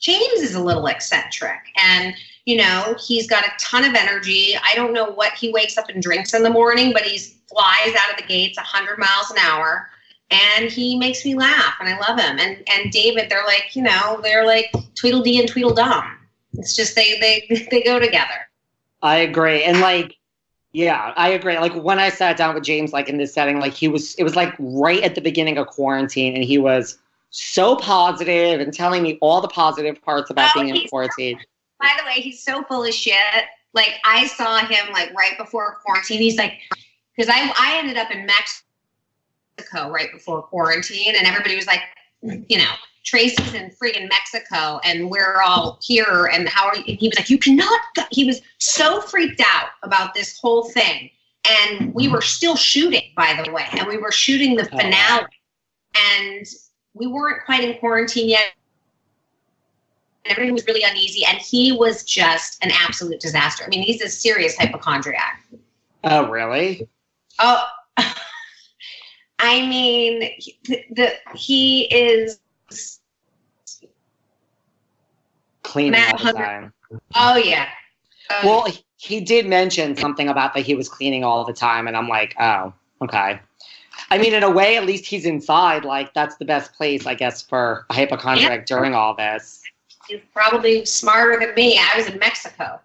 [0.00, 2.14] James is a little eccentric, and
[2.44, 4.54] you know, he's got a ton of energy.
[4.64, 7.18] I don't know what he wakes up and drinks in the morning, but he
[7.48, 9.88] flies out of the gates 100 miles an hour
[10.32, 12.38] and he makes me laugh and I love him.
[12.38, 16.18] And and David, they're like, you know, they're like Tweedledee and Tweedledum.
[16.54, 18.48] It's just they they they go together.
[19.02, 20.16] I agree, and like,
[20.72, 21.58] yeah, I agree.
[21.58, 24.24] Like when I sat down with James, like in this setting, like he was, it
[24.24, 26.98] was like right at the beginning of quarantine, and he was
[27.30, 31.38] so positive and telling me all the positive parts about Oh, being in quarantine.
[31.80, 33.16] By the way, he's so full of shit.
[33.74, 36.20] Like I saw him like right before quarantine.
[36.20, 36.60] He's like,
[37.16, 41.80] because I I ended up in Mexico right before quarantine, and everybody was like,
[42.22, 42.72] you know,
[43.04, 46.30] Tracy's in friggin' Mexico, and we're all here.
[46.32, 46.84] And how are you?
[46.88, 47.80] And he was like, you cannot.
[47.96, 48.02] Go.
[48.10, 51.10] He was so freaked out about this whole thing,
[51.48, 55.26] and we were still shooting, by the way, and we were shooting the Oh, finale,
[56.14, 56.46] and
[56.94, 58.52] we weren't quite in quarantine yet
[60.26, 64.08] everything was really uneasy and he was just an absolute disaster i mean he's a
[64.08, 65.42] serious hypochondriac
[66.04, 66.88] Oh, really?
[67.38, 67.64] oh
[69.38, 70.30] i mean
[70.64, 72.38] the, the he is
[75.72, 76.72] cleaning all the time.
[77.14, 77.68] Oh yeah.
[78.30, 81.88] Oh, Well, he- he did mention something about that he was cleaning all the time,
[81.88, 83.40] and I'm like, oh, okay.
[84.10, 85.84] I mean, in a way, at least he's inside.
[85.84, 89.60] Like, that's the best place, I guess, for a hypochondriac during all this.
[90.08, 91.78] he's probably smarter than me.
[91.78, 92.78] I was in Mexico.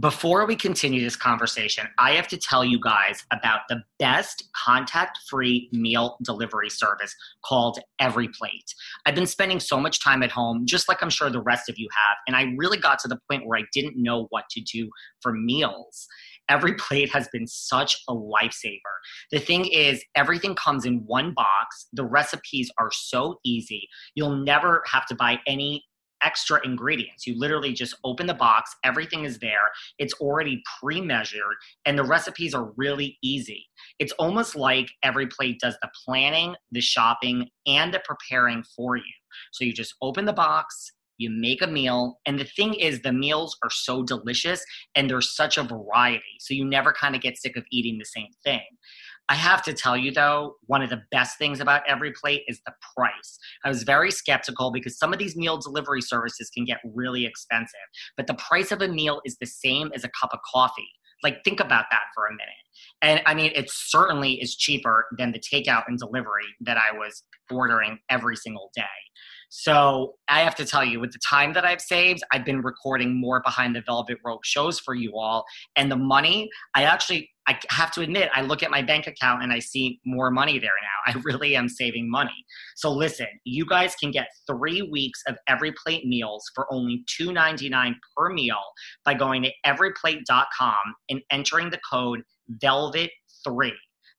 [0.00, 5.20] Before we continue this conversation, I have to tell you guys about the best contact
[5.30, 8.74] free meal delivery service called EveryPlate.
[9.06, 11.78] I've been spending so much time at home, just like I'm sure the rest of
[11.78, 14.60] you have, and I really got to the point where I didn't know what to
[14.60, 16.08] do for meals.
[16.50, 18.80] EveryPlate has been such a lifesaver.
[19.30, 21.86] The thing is, everything comes in one box.
[21.92, 23.88] The recipes are so easy.
[24.16, 25.84] You'll never have to buy any
[26.24, 27.26] extra ingredients.
[27.26, 29.70] You literally just open the box, everything is there.
[29.98, 33.66] It's already pre measured, and the recipes are really easy.
[33.98, 39.02] It's almost like EveryPlate does the planning, the shopping, and the preparing for you.
[39.52, 43.12] So you just open the box, you make a meal, and the thing is, the
[43.12, 46.22] meals are so delicious and there's such a variety.
[46.40, 48.62] So you never kind of get sick of eating the same thing.
[49.28, 52.72] I have to tell you though, one of the best things about EveryPlate is the
[52.94, 53.38] price.
[53.64, 57.74] I was very skeptical because some of these meal delivery services can get really expensive,
[58.16, 60.90] but the price of a meal is the same as a cup of coffee.
[61.22, 62.54] Like, think about that for a minute.
[63.00, 67.22] And I mean, it certainly is cheaper than the takeout and delivery that I was
[67.50, 68.82] ordering every single day.
[69.56, 73.20] So I have to tell you, with the time that I've saved, I've been recording
[73.20, 75.44] more behind the velvet rope shows for you all.
[75.76, 79.44] And the money, I actually, I have to admit, I look at my bank account
[79.44, 81.14] and I see more money there now.
[81.14, 82.34] I really am saving money.
[82.74, 88.30] So listen, you guys can get three weeks of EveryPlate meals for only $2.99 per
[88.30, 88.60] meal
[89.04, 90.74] by going to everyplate.com
[91.10, 92.22] and entering the code
[92.60, 93.70] velvet3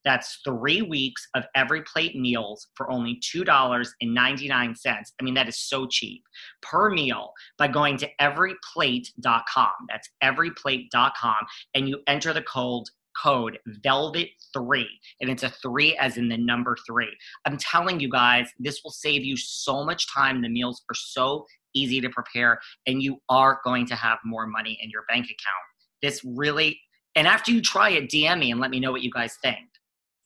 [0.06, 4.86] that's three weeks of EveryPlate meals for only $2.99.
[4.86, 6.24] I mean, that is so cheap
[6.62, 9.72] per meal by going to everyplate.com.
[9.90, 11.36] That's everyplate.com.
[11.74, 12.86] And you enter the code
[13.22, 14.84] code velvet3
[15.22, 17.08] and it's a 3 as in the number 3
[17.46, 21.46] i'm telling you guys this will save you so much time the meals are so
[21.74, 25.64] easy to prepare and you are going to have more money in your bank account
[26.02, 26.78] this really
[27.16, 29.66] and after you try it dm me and let me know what you guys think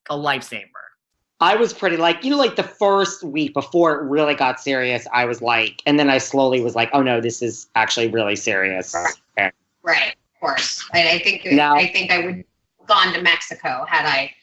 [0.09, 0.65] a lifesaver.
[1.41, 5.07] I was pretty like, you know, like the first week before it really got serious,
[5.13, 8.35] I was like, and then I slowly was like, oh no, this is actually really
[8.35, 8.93] serious.
[9.37, 10.85] And Right, of course.
[10.93, 12.45] I, I think Now- I think I would have
[12.87, 14.33] gone to Mexico had I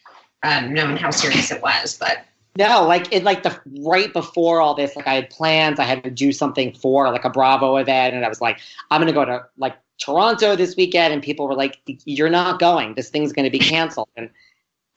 [0.42, 1.98] um, known how serious it was.
[1.98, 2.24] But
[2.56, 5.78] No, like it, like the right before all this, like I had plans.
[5.78, 8.58] I had to do something for like a Bravo event, and I was like,
[8.90, 12.94] I'm gonna go to like Toronto this weekend, and people were like, You're not going.
[12.94, 14.08] This thing's gonna be canceled.
[14.16, 14.30] And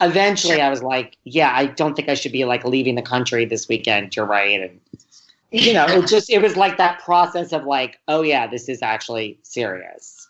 [0.02, 3.46] eventually, I was like, Yeah, I don't think I should be like leaving the country
[3.46, 4.16] this weekend.
[4.16, 4.80] You're right, and
[5.52, 8.82] you know, it just it was like that process of like, Oh yeah, this is
[8.82, 10.28] actually serious.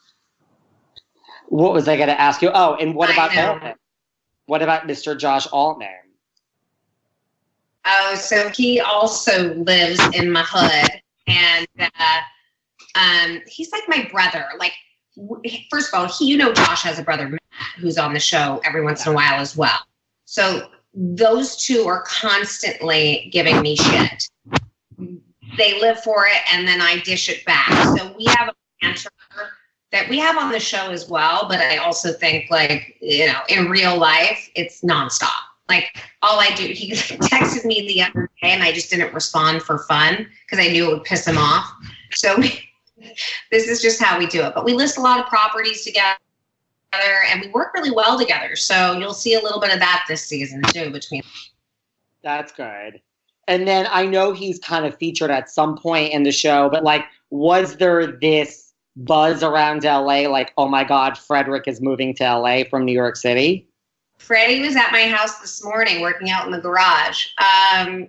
[1.48, 2.52] What was I gonna ask you?
[2.54, 3.36] Oh, and what about.
[3.36, 3.76] Altman?
[4.46, 5.16] What about Mr.
[5.16, 5.90] Josh Altman?
[7.86, 10.90] Oh, so he also lives in my hood,
[11.28, 12.22] and uh,
[12.96, 14.46] um, he's like my brother.
[14.60, 14.74] Like,
[15.70, 17.42] first of all, he, you know, Josh has a brother Matt,
[17.78, 19.80] who's on the show every once in a while as well.
[20.26, 24.30] So those two are constantly giving me shit.
[25.58, 27.70] They live for it, and then I dish it back.
[27.98, 29.10] So we have a banter
[29.92, 31.48] that we have on the show as well.
[31.50, 35.30] But I also think, like, you know, in real life, it's nonstop.
[35.68, 39.62] Like all I do, he texted me the other day and I just didn't respond
[39.62, 41.72] for fun because I knew it would piss him off.
[42.12, 42.36] So
[43.52, 44.54] this is just how we do it.
[44.56, 46.18] But we list a lot of properties together
[46.94, 48.56] and we work really well together.
[48.56, 51.22] So you'll see a little bit of that this season too between
[52.24, 53.02] That's good.
[53.48, 56.84] And then I know he's kind of featured at some point in the show, but
[56.84, 60.28] like, was there this buzz around LA?
[60.30, 63.68] Like, oh my God, Fredrik is moving to LA from New York City?
[64.20, 67.28] Freddie was at my house this morning working out in the garage.
[67.38, 68.08] Um,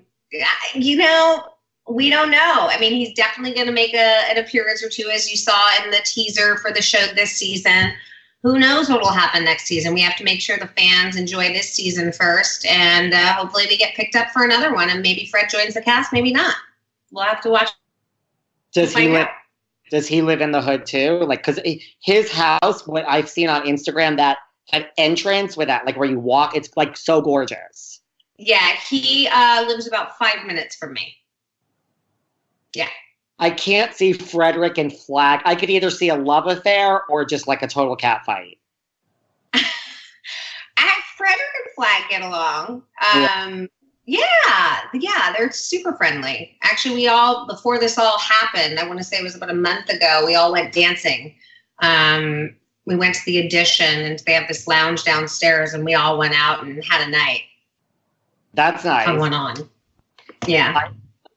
[0.75, 1.45] you know,
[1.91, 2.69] we don't know.
[2.71, 5.71] I mean, he's definitely going to make a, an appearance or two, as you saw
[5.83, 7.93] in the teaser for the show this season.
[8.43, 9.93] Who knows what will happen next season?
[9.93, 13.77] We have to make sure the fans enjoy this season first, and uh, hopefully we
[13.77, 14.89] get picked up for another one.
[14.89, 16.55] And maybe Fred joins the cast, maybe not.
[17.11, 17.71] We'll have to watch.
[18.73, 19.27] Does he live?
[19.27, 19.35] out.
[19.91, 21.19] Does he live in the hood too?
[21.19, 21.61] Like, because
[22.03, 24.39] his house, what I've seen on Instagram, that
[24.71, 28.01] that entrance with that, like where you walk, it's like so gorgeous.
[28.39, 31.17] Yeah, he uh, lives about five minutes from me.
[32.75, 32.89] Yeah.
[33.39, 35.41] I can't see Fredrik and Flagg.
[35.45, 38.59] I could either see a love affair or just like a total cat fight.
[39.55, 39.63] I,
[41.17, 42.83] Fredrik and Flagg get along.
[43.15, 43.45] Yeah.
[43.45, 43.69] Um,
[44.05, 46.57] Yeah, yeah, they're super friendly.
[46.63, 49.55] Actually, we all before this all happened, I want to say it was about a
[49.55, 50.25] month ago.
[50.27, 51.35] We all went dancing.
[51.79, 52.57] Um,
[52.87, 56.35] we went to the Edition, and they have this lounge downstairs, and we all went
[56.35, 57.43] out and had a night.
[58.55, 59.07] That's nice.
[59.07, 59.69] I went on.
[60.47, 60.91] Yeah,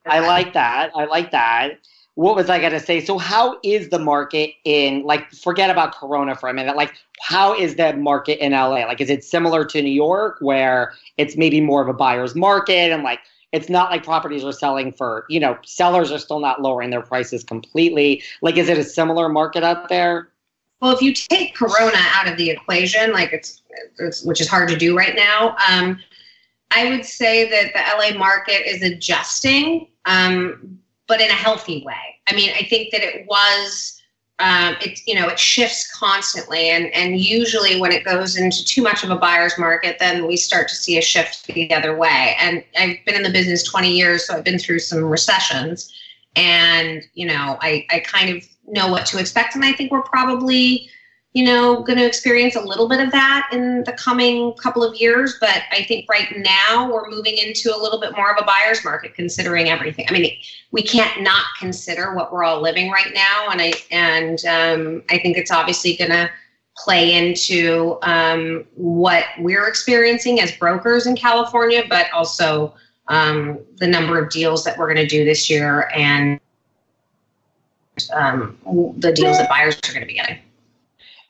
[0.06, 0.90] I, like that.
[0.94, 1.80] I like that.
[2.14, 3.04] What was I going to say?
[3.04, 6.76] So, how is the market in, like, forget about Corona for a minute.
[6.76, 8.86] Like, how is the market in LA?
[8.86, 12.92] Like, is it similar to New York where it's maybe more of a buyer's market
[12.92, 13.20] and, like,
[13.54, 17.02] it's not like properties are selling for, you know, sellers are still not lowering their
[17.02, 18.22] prices completely.
[18.42, 20.28] Like, is it a similar market out there?
[20.80, 23.62] Well, if you take Corona out of the equation, like it's,
[23.98, 26.00] it's which is hard to do right now, um,
[26.72, 32.20] I would say that the LA market is adjusting, um, but in a healthy way.
[32.28, 34.00] I mean, I think that it was,
[34.38, 38.82] um, it you know, it shifts constantly, and and usually when it goes into too
[38.82, 42.36] much of a buyer's market, then we start to see a shift the other way.
[42.40, 45.92] And I've been in the business 20 years, so I've been through some recessions,
[46.36, 49.54] and you know, I I kind of know what to expect.
[49.54, 50.88] And I think we're probably,
[51.34, 54.94] you know, going to experience a little bit of that in the coming couple of
[54.94, 55.36] years.
[55.40, 58.84] But I think right now we're moving into a little bit more of a buyer's
[58.84, 60.06] market, considering everything.
[60.08, 60.38] I mean,
[60.70, 65.18] we can't not consider what we're all living right now, and I and um, I
[65.18, 66.30] think it's obviously going to
[66.76, 72.74] play into um, what we're experiencing as brokers in California, but also
[73.08, 76.40] um, the number of deals that we're going to do this year and
[78.12, 78.56] um,
[78.98, 80.38] the deals that buyers are going to be getting.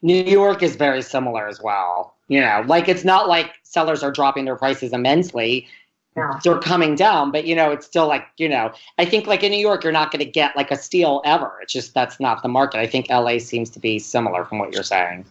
[0.05, 2.15] New York is very similar as well.
[2.29, 5.67] You know, like it's not like sellers are dropping their prices immensely.
[6.15, 6.39] Yeah.
[6.45, 9.51] They're coming down, but you know, it's still like, you know, I think like in
[9.51, 11.59] New York, you're not going to get like a steal ever.
[11.63, 12.79] It's just that's not the market.
[12.79, 15.25] I think LA seems to be similar from what you're saying.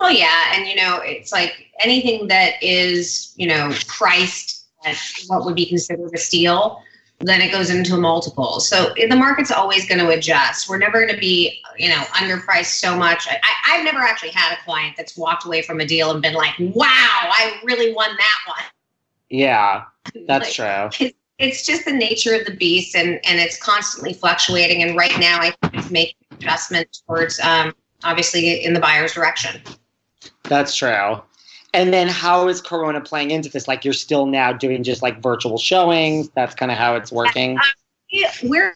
[0.00, 4.96] Oh yeah, and you know, it's like anything that is, you know, priced at
[5.28, 6.82] what would be considered a steal,
[7.20, 8.60] then it goes into a multiple.
[8.60, 10.68] So the market's always going to adjust.
[10.68, 13.28] We're never going to be, you know, underpriced so much.
[13.28, 16.34] I, I've never actually had a client that's walked away from a deal and been
[16.34, 18.64] like, "Wow, I really won that one."
[19.28, 19.84] Yeah,
[20.26, 21.06] that's Like, true.
[21.06, 24.82] It's, it's just the nature of the beast, and and it's constantly fluctuating.
[24.82, 29.60] And right now, I think it's making adjustment towards, um, obviously, in the buyer's direction.
[30.44, 31.20] That's true.
[31.72, 33.68] And then how is Corona playing into this?
[33.68, 36.28] Like you're still now doing just like virtual showings.
[36.30, 37.58] That's kind of how it's working.
[38.10, 38.74] Yeah, we're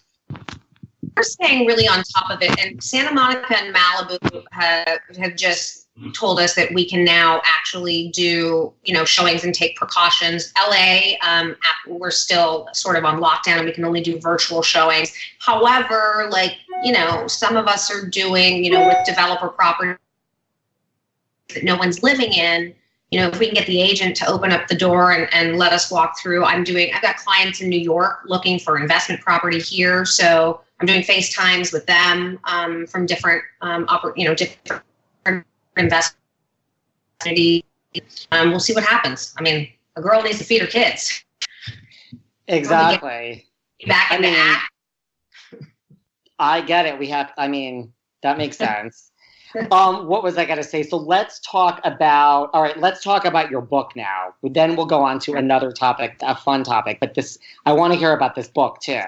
[1.16, 5.88] we're staying really on top of it, and Santa Monica and Malibu have have just
[6.12, 10.52] told us that we can now actually do you know showings and take precautions.
[10.56, 15.12] LA, um, we're still sort of on lockdown, and we can only do virtual showings.
[15.40, 19.98] However, like you know, some of us are doing you know with developer property
[21.54, 22.74] that no one's living in
[23.10, 25.56] you know, if we can get the agent to open up the door and, and
[25.56, 29.20] let us walk through, I'm doing, I've got clients in New York looking for investment
[29.20, 30.04] property here.
[30.04, 35.46] So I'm doing FaceTimes with them um, from different, um, oper- you know, different
[35.76, 36.18] investment.
[38.32, 39.34] Um, we'll see what happens.
[39.38, 41.24] I mean, a girl needs to feed her kids.
[42.48, 43.46] Exactly.
[43.86, 44.72] Back in I the mean, act.
[46.38, 46.98] I get it.
[46.98, 47.32] We have.
[47.38, 47.92] I mean,
[48.22, 49.12] that makes sense.
[49.70, 50.82] Um, what was I going to say?
[50.82, 52.50] So let's talk about.
[52.52, 54.34] All right, let's talk about your book now.
[54.42, 56.98] Then we'll go on to another topic, a fun topic.
[57.00, 59.02] But this, I want to hear about this book too.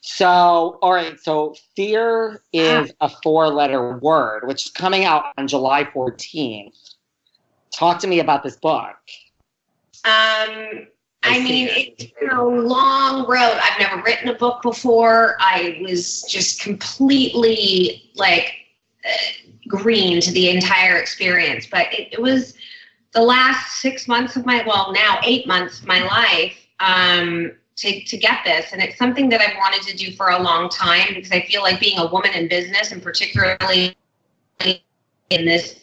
[0.00, 1.18] So, all right.
[1.20, 6.94] So, fear is a four-letter word, which is coming out on July 14th.
[7.72, 8.96] Talk to me about this book.
[10.04, 10.86] Um,
[11.24, 13.58] I mean, it's been a long road.
[13.62, 15.36] I've never written a book before.
[15.38, 18.52] I was just completely like
[19.82, 21.66] green to the entire experience.
[21.70, 22.54] But it, it was
[23.12, 28.04] the last six months of my, well, now eight months of my life um, to,
[28.04, 28.72] to get this.
[28.72, 31.62] And it's something that I've wanted to do for a long time because I feel
[31.62, 33.96] like being a woman in business and particularly
[35.30, 35.82] in this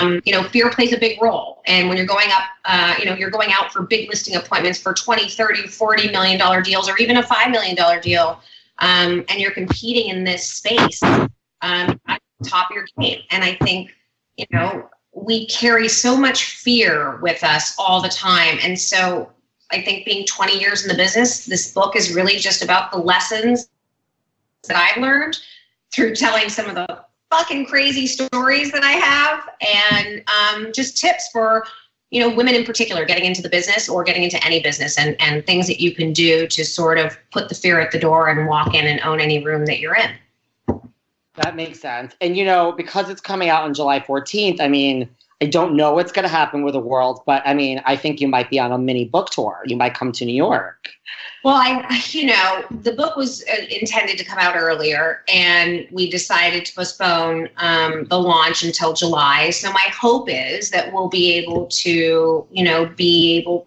[0.00, 1.60] um, you know, fear plays a big role.
[1.66, 4.78] And when you're going up, uh, you know, you're going out for big listing appointments
[4.78, 8.40] for 20, 30, 40 million dollar deals or even a $5 million deal.
[8.78, 11.02] Um, and you're competing in this space
[11.62, 13.20] um, the top of your game.
[13.30, 13.90] And I think,
[14.36, 18.58] you know, we carry so much fear with us all the time.
[18.62, 19.30] And so
[19.70, 22.98] I think being 20 years in the business, this book is really just about the
[22.98, 23.68] lessons
[24.68, 25.38] that I've learned
[25.92, 31.30] through telling some of the fucking crazy stories that I have and um, just tips
[31.32, 31.64] for
[32.10, 35.16] you know women in particular getting into the business or getting into any business and
[35.18, 38.28] and things that you can do to sort of put the fear at the door
[38.28, 40.10] and walk in and own any room that you're in.
[41.36, 42.14] That makes sense.
[42.20, 45.08] And you know, because it's coming out on July 14th, I mean,
[45.40, 48.20] I don't know what's going to happen with the world, but I mean, I think
[48.20, 49.62] you might be on a mini book tour.
[49.64, 50.88] You might come to New York.
[51.42, 56.08] Well, I, you know, the book was uh, intended to come out earlier, and we
[56.08, 59.50] decided to postpone um, the launch until July.
[59.50, 63.66] So my hope is that we'll be able to, you know, be able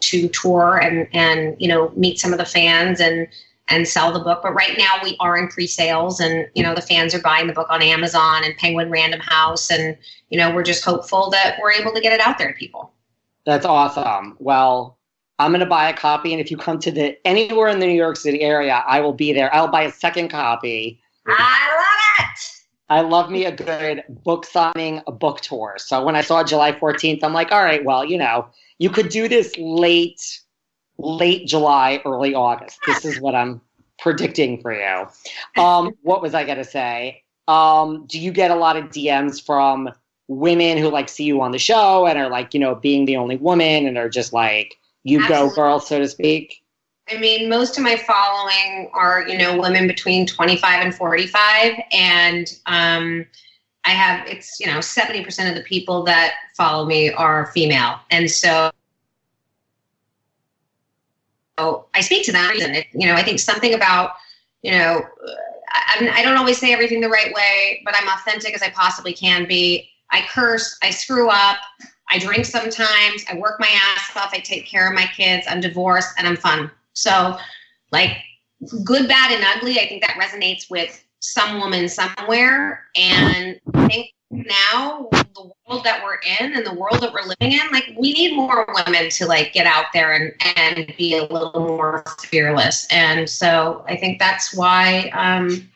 [0.00, 3.28] to tour and and you know meet some of the fans and
[3.70, 4.40] and sell the book.
[4.42, 7.52] But right now we are in pre-sales, and you know the fans are buying the
[7.52, 9.96] book on Amazon and Penguin Random House, and
[10.28, 12.92] you know we're just hopeful that we're able to get it out there to people.
[13.46, 14.36] That's awesome.
[14.38, 14.98] Well,
[15.38, 17.86] I'm going to buy a copy, and if you come to the anywhere in the
[17.86, 19.54] New York City area, I will be there.
[19.54, 21.00] I'll buy a second copy.
[21.26, 22.50] I love it.
[22.90, 25.76] I love me a good book signing, a book tour.
[25.78, 28.48] So when I saw July 14th, I'm like, all right, well, you know,
[28.78, 30.40] you could do this late
[31.00, 32.78] late July, early August.
[32.86, 33.60] This is what I'm
[33.98, 35.06] predicting for you.
[35.62, 37.22] Um, what was I going to say?
[37.48, 39.90] Um, do you get a lot of DMs from
[40.28, 43.16] women who like see you on the show and are like, you know, being the
[43.16, 45.48] only woman and are just like, you Absolutely.
[45.48, 46.62] go girl, so to speak?
[47.08, 51.72] I mean, most of my following are, you know, women between 25 and 45.
[51.90, 53.26] And um,
[53.84, 57.98] I have, it's, you know, 70% of the people that follow me are female.
[58.10, 58.70] And so
[61.94, 62.52] I speak to them.
[62.62, 64.12] And, you know, I think something about,
[64.62, 65.02] you know,
[65.70, 69.12] I, I don't always say everything the right way, but I'm authentic as I possibly
[69.12, 69.88] can be.
[70.10, 71.58] I curse, I screw up,
[72.10, 75.60] I drink sometimes, I work my ass off, I take care of my kids, I'm
[75.60, 76.70] divorced, and I'm fun.
[76.94, 77.38] So,
[77.92, 78.16] like,
[78.84, 82.86] good, bad, and ugly, I think that resonates with some woman somewhere.
[82.96, 87.52] And I think now the world that we're in and the world that we're living
[87.58, 91.22] in like we need more women to like get out there and and be a
[91.24, 92.86] little more fearless.
[92.90, 95.68] And so i think that's why um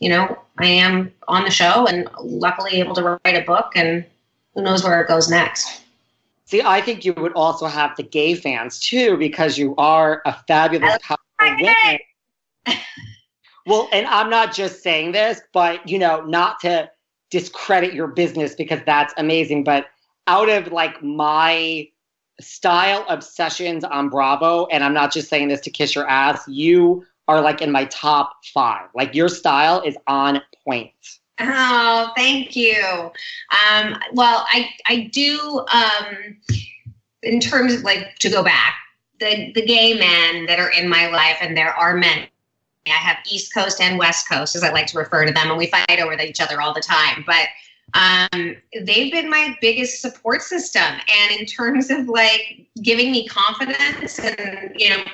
[0.00, 4.04] you know i am on the show and luckily able to write a book and
[4.54, 5.82] who knows where it goes next.
[6.44, 10.36] See i think you would also have the gay fans too because you are a
[10.46, 10.98] fabulous
[11.40, 11.98] woman.
[13.66, 16.90] well and i'm not just saying this but you know not to
[17.34, 19.64] discredit your business because that's amazing.
[19.64, 19.86] But
[20.28, 21.88] out of like my
[22.40, 27.04] style obsessions on Bravo, and I'm not just saying this to kiss your ass, you
[27.26, 28.88] are like in my top five.
[28.94, 30.92] Like your style is on point.
[31.40, 32.80] Oh, thank you.
[33.50, 36.36] Um, well, I I do um,
[37.24, 38.76] in terms of like to go back
[39.18, 42.28] the the gay men that are in my life, and there are men
[42.86, 45.58] I have East Coast and West Coast, as I like to refer to them, and
[45.58, 47.24] we fight over each other all the time.
[47.26, 47.48] But
[47.94, 50.82] um, they've been my biggest support system.
[50.82, 55.04] And in terms of like giving me confidence and, you know,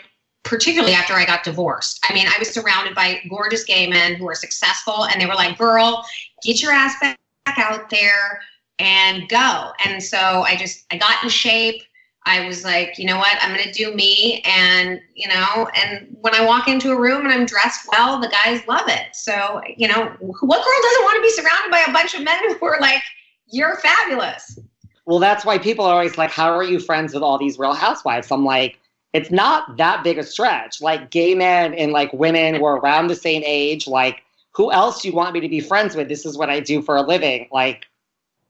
[0.42, 2.00] particularly after I got divorced.
[2.08, 5.34] I mean, I was surrounded by gorgeous gay men who were successful, and they were
[5.34, 6.04] like, girl,
[6.42, 7.18] get your ass back
[7.58, 8.40] out there
[8.78, 9.72] and go.
[9.84, 11.82] And so I just, I got in shape.
[12.26, 14.42] I was like, you know what, I'm going to do me.
[14.44, 18.28] And, you know, and when I walk into a room and I'm dressed well, the
[18.28, 19.16] guys love it.
[19.16, 22.56] So, you know, what girl doesn't want to be surrounded by a bunch of men
[22.60, 23.02] who are like,
[23.46, 24.58] you're fabulous?
[25.06, 27.72] Well, that's why people are always like, how are you friends with all these real
[27.72, 28.30] housewives?
[28.30, 28.78] I'm like,
[29.12, 30.80] it's not that big a stretch.
[30.80, 33.88] Like gay men and like women were around the same age.
[33.88, 36.08] Like, who else do you want me to be friends with?
[36.08, 37.48] This is what I do for a living.
[37.50, 37.86] Like,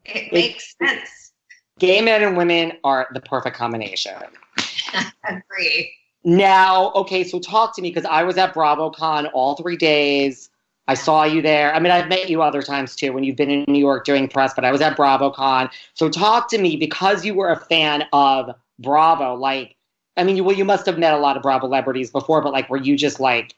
[0.04, 1.19] it makes sense
[1.80, 4.14] gay men and women are the perfect combination.
[5.28, 5.92] Agree.
[6.22, 10.50] Now, okay, so talk to me because I was at BravoCon all three days.
[10.86, 11.74] I saw you there.
[11.74, 14.28] I mean, I've met you other times too when you've been in New York doing
[14.28, 15.70] press, but I was at BravoCon.
[15.94, 19.34] So talk to me because you were a fan of Bravo.
[19.34, 19.76] Like,
[20.16, 22.52] I mean, you, well, you must have met a lot of Bravo celebrities before, but
[22.52, 23.54] like, were you just like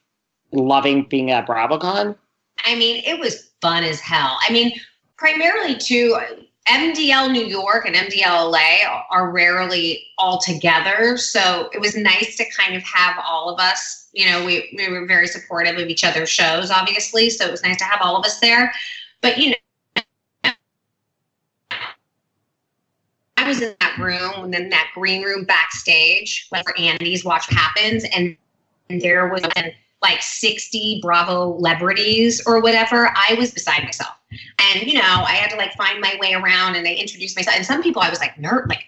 [0.53, 2.17] loving being at BravoCon?
[2.65, 4.39] I mean, it was fun as hell.
[4.47, 4.73] I mean,
[5.17, 6.19] primarily too
[6.69, 11.17] MDL New York and MDL LA are rarely all together.
[11.17, 14.09] So it was nice to kind of have all of us.
[14.13, 17.31] You know, we, we were very supportive of each other's shows, obviously.
[17.31, 18.73] So it was nice to have all of us there.
[19.23, 20.53] But, you know,
[23.37, 28.05] I was in that room and then that green room backstage where Andy's watch happens.
[28.05, 28.37] And,
[29.01, 29.43] there was
[30.03, 34.15] like 60 Bravo celebrities or whatever, I was beside myself.
[34.59, 37.57] And, you know, I had to like find my way around and they introduced myself.
[37.57, 38.85] And some people I was like, ner- like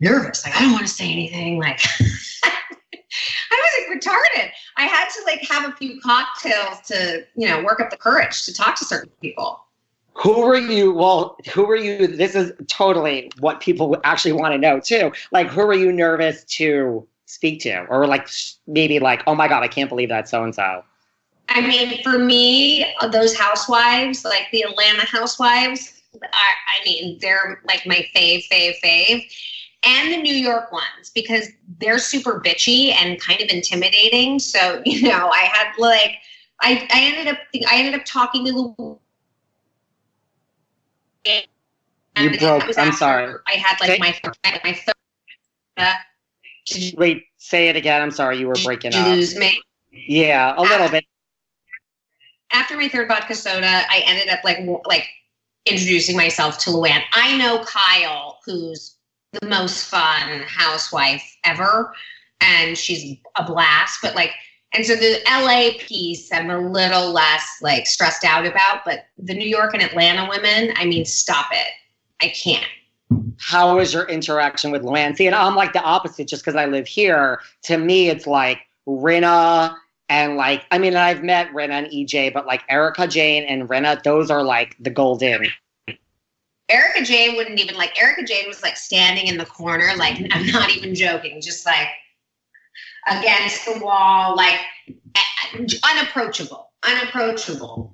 [0.00, 0.44] nervous.
[0.44, 1.58] Like, I don't want to say anything.
[1.58, 1.80] Like,
[2.44, 4.50] I was like retarded.
[4.76, 8.44] I had to like have a few cocktails to, you know, work up the courage
[8.44, 9.62] to talk to certain people.
[10.14, 10.94] Who were you?
[10.94, 12.06] Well, who were you?
[12.06, 15.12] This is totally what people actually want to know too.
[15.30, 18.28] Like, who were you nervous to speak to or like
[18.66, 20.82] maybe like oh my god i can't believe that so and so
[21.48, 27.86] i mean for me those housewives like the atlanta housewives I, I mean, they're like
[27.86, 29.30] my fave, fave, fave.
[29.84, 31.48] And the New York ones because
[31.78, 34.38] they're super bitchy and kind of intimidating.
[34.38, 36.16] So, you know, I had like
[36.60, 38.98] I, I ended up I ended up talking to the
[42.18, 43.34] You broke- I'm sorry.
[43.46, 44.18] I had like my
[44.64, 44.78] my.
[45.76, 46.15] Uh, you,
[46.96, 48.02] Wait, say it again.
[48.02, 49.06] I'm sorry, you were breaking up.
[49.06, 49.60] lose me?
[49.92, 51.04] Yeah, a little uh, bit.
[52.52, 55.06] after my third vodka soda, I ended up like like
[55.64, 57.02] introducing myself to Luann.
[57.12, 58.96] I know Kyle, who's
[59.32, 61.92] the most fun housewife ever,
[62.40, 64.00] and she's a blast.
[64.02, 64.32] But like,
[64.72, 68.84] and so the LA piece, I'm a little less like stressed out about.
[68.84, 71.68] But the New York and Atlanta women, I mean, stop it.
[72.20, 72.66] I can't.
[73.38, 74.82] How was your interaction with?
[75.16, 77.40] See, and I'm like the opposite just because I live here.
[77.64, 79.74] To me, it's like Rinna
[80.08, 84.02] and like, I mean, I've met Rinna and EJ, but like Erika Jayne and Rinna,
[84.02, 85.46] those are like the golden.
[86.68, 90.46] Erika Jayne wouldn't even like Erika Jayne was like standing in the corner, like I'm
[90.46, 91.88] not even joking, just like
[93.08, 94.60] against the wall, like
[95.84, 97.92] unapproachable, unapproachable.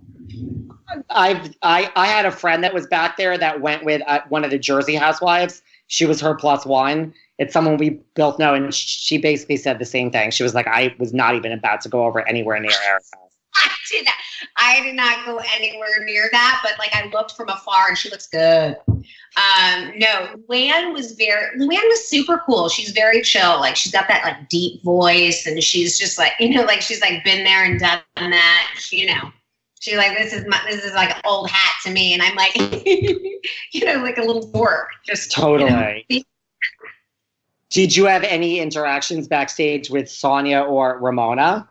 [1.15, 4.45] I've I I had a friend that was back there that went with uh, one
[4.45, 5.63] of the Jersey housewives.
[5.87, 7.13] She was her plus one.
[7.39, 10.31] It's someone we both know, and she basically said the same thing.
[10.31, 13.05] She was like, I was not even about to go over anywhere near Erika.
[13.55, 14.15] I did not,
[14.57, 18.11] I did not go anywhere near that, but like I looked from afar and she
[18.11, 18.77] looks good.
[18.89, 22.69] Um, no, Luann was very Luann was super cool.
[22.69, 23.61] She's very chill.
[23.61, 27.01] Like she's got that like deep voice and she's just like, you know, like she's
[27.01, 28.89] like been there and done that.
[28.91, 29.33] You know.
[29.83, 32.13] She's like, this is my this is like an old hat to me.
[32.15, 32.53] And I'm like,
[33.73, 34.91] you know, like a little dork.
[35.05, 35.59] Just you know.
[35.59, 36.25] Totally.
[37.69, 41.69] Did you have any interactions backstage with Sonja or Ramona?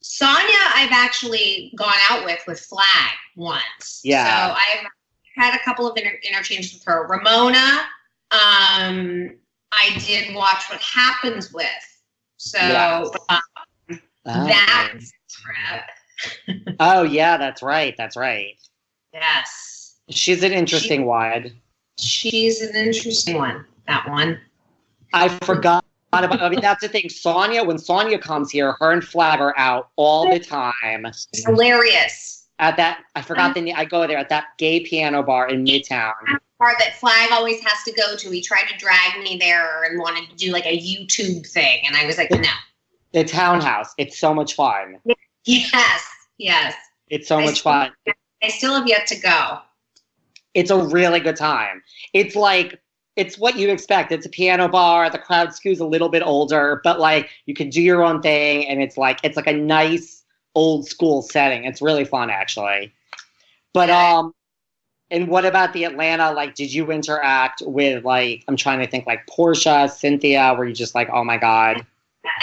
[0.00, 4.00] Sonja, I've actually gone out with with Flagg once.
[4.04, 4.50] Yeah.
[4.50, 4.86] So I've
[5.34, 7.08] had a couple of inter- interchanges with her.
[7.08, 7.80] Ramona,
[8.30, 9.34] um,
[9.72, 11.66] I did watch What Happens with.
[12.36, 13.08] So Yes.
[13.28, 13.40] um,
[14.30, 14.46] Oh.
[14.46, 15.82] that's trip.
[16.80, 17.94] Oh yeah, that's right.
[17.96, 18.56] That's right.
[19.12, 19.96] Yes.
[20.10, 21.52] She's an interesting one.
[21.98, 23.64] She's an interesting one.
[23.86, 24.40] That one.
[25.12, 26.40] I forgot about.
[26.40, 27.08] I mean, that's the thing.
[27.08, 32.46] Sonja, when Sonja comes here, her and Flagg are out all the time It's hilarious.
[32.58, 33.02] at that.
[33.16, 33.62] I forgot the.
[33.62, 33.74] name.
[33.76, 36.12] I go there at that gay piano bar in Midtown.
[36.58, 38.30] Part that Flagg always has to go to.
[38.30, 41.96] He tried to drag me there and wanted to do like a YouTube thing, and
[41.96, 42.48] I was like, no.
[43.12, 43.94] The townhouse.
[43.96, 44.98] It's so much fun.
[45.48, 46.04] Yes.
[46.36, 46.74] Yes.
[47.08, 47.92] It's so I much still- fun.
[48.42, 49.58] I still have yet to go.
[50.54, 51.82] It's a really good time.
[52.12, 52.80] It's like
[53.16, 54.12] it's what you expect.
[54.12, 55.10] It's a piano bar.
[55.10, 58.68] The crowd skews a little bit older, but like you can do your own thing,
[58.68, 60.22] and it's like it's like a nice
[60.54, 61.64] old school setting.
[61.64, 62.92] It's really fun, actually.
[63.72, 64.34] But um,
[65.10, 66.30] and what about the Atlanta?
[66.32, 70.54] Like, did you interact with like I'm trying to think like Porsha, Cynthia?
[70.56, 71.84] Were you just like, oh my god?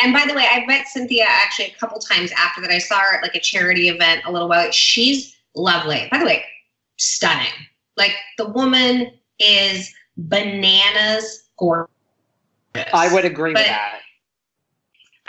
[0.03, 2.71] And by the way, I met Cynthia actually a couple times after that.
[2.71, 4.71] I saw her at like a charity event a little while.
[4.71, 6.07] She's lovely.
[6.11, 6.43] By the way,
[6.97, 7.53] stunning.
[7.97, 11.89] Like the woman is bananas gorgeous.
[12.93, 13.99] I would agree with that.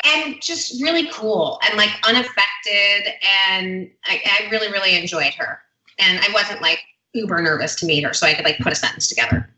[0.04, 3.12] and just really cool and like unaffected
[3.48, 5.60] and I, I really really enjoyed her
[5.98, 6.80] and i wasn't like
[7.14, 9.48] uber nervous to meet her so i could like put a sentence together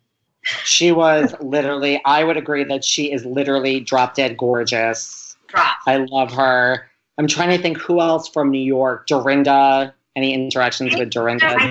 [0.64, 2.00] She was literally.
[2.04, 5.36] I would agree that she is literally drop dead gorgeous.
[5.48, 6.86] drop I love her.
[7.18, 9.06] I'm trying to think who else from New York.
[9.06, 9.94] Dorinda.
[10.16, 11.46] Any interactions with Dorinda?
[11.46, 11.70] I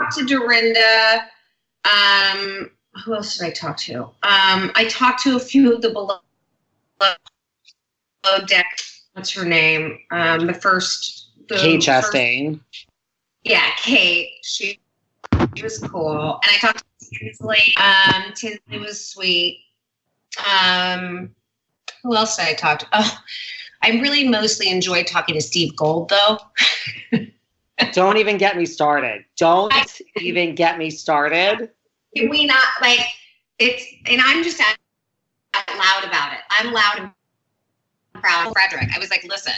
[0.00, 1.26] talked to dorinda
[1.84, 2.70] um
[3.04, 6.18] who else did i talk to um i talked to a few of the below,
[6.98, 8.66] below deck
[9.12, 12.60] what's her name um the first the Kate first- Chastain.
[13.42, 14.30] yeah, Kate.
[14.42, 14.80] She,
[15.54, 16.40] she was cool.
[16.42, 16.84] And I talked to
[17.14, 17.74] Tinsley.
[17.76, 19.60] Um, Tinsley was sweet.
[20.50, 21.30] Um,
[22.02, 22.86] who else did I talk to?
[22.92, 23.18] Oh,
[23.82, 26.38] I really mostly enjoy talking to Steve Gold, though.
[27.92, 29.24] Don't even get me started.
[29.36, 29.72] Don't
[30.20, 31.70] even get me started.
[32.16, 33.00] Can we not like
[33.58, 33.84] it's?
[34.06, 34.76] And I'm just out,
[35.54, 36.40] out loud about it.
[36.50, 38.94] I'm loud and proud Fredrik.
[38.94, 39.54] I was like, listen,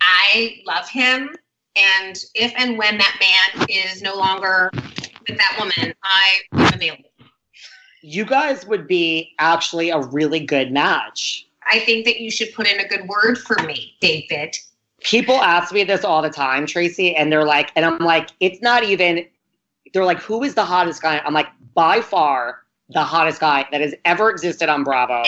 [0.00, 1.34] I love him,
[1.76, 4.70] and if and when that man is no longer
[5.28, 7.10] with that woman, I am available.
[8.02, 11.46] You guys would be actually a really good match.
[11.70, 14.56] I think that you should put in a good word for me, David.
[15.00, 18.62] People ask me this all the time, Tracy, and they're like, and I'm like, it's
[18.62, 19.26] not even.
[19.92, 21.18] They're like, who is the hottest guy?
[21.24, 25.22] I'm like, by far the hottest guy that has ever existed on Bravo.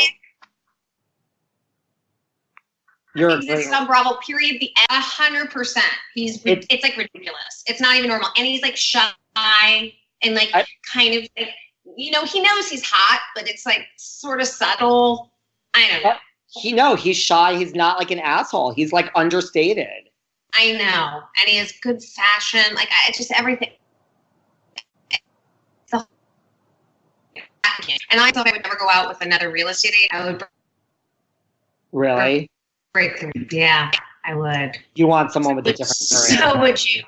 [3.14, 4.18] You're exists on Bravo.
[4.26, 4.61] Period.
[4.61, 5.84] The hundred percent.
[6.14, 7.64] He's It's- it's like ridiculous.
[7.66, 11.49] It's not even normal, and he's like shy shy and like I- kind of like
[11.97, 15.31] you know he knows he's hot, but it's like sort of subtle.
[15.74, 16.14] I don't know.
[16.49, 17.57] He no, he's shy.
[17.57, 18.72] He's not like an asshole.
[18.72, 20.09] He's like understated.
[20.55, 22.74] I know, and he has good fashion.
[22.74, 23.70] Like I it's just everything.
[25.91, 26.07] The-
[28.11, 30.12] And I thought I would never go out with another real estate agent.
[30.12, 30.43] I would
[31.93, 32.51] Really?
[32.93, 33.31] break through.
[33.51, 33.91] Yeah,
[34.24, 34.76] I would.
[34.95, 36.39] You want someone with a different career.
[36.39, 37.03] So would you?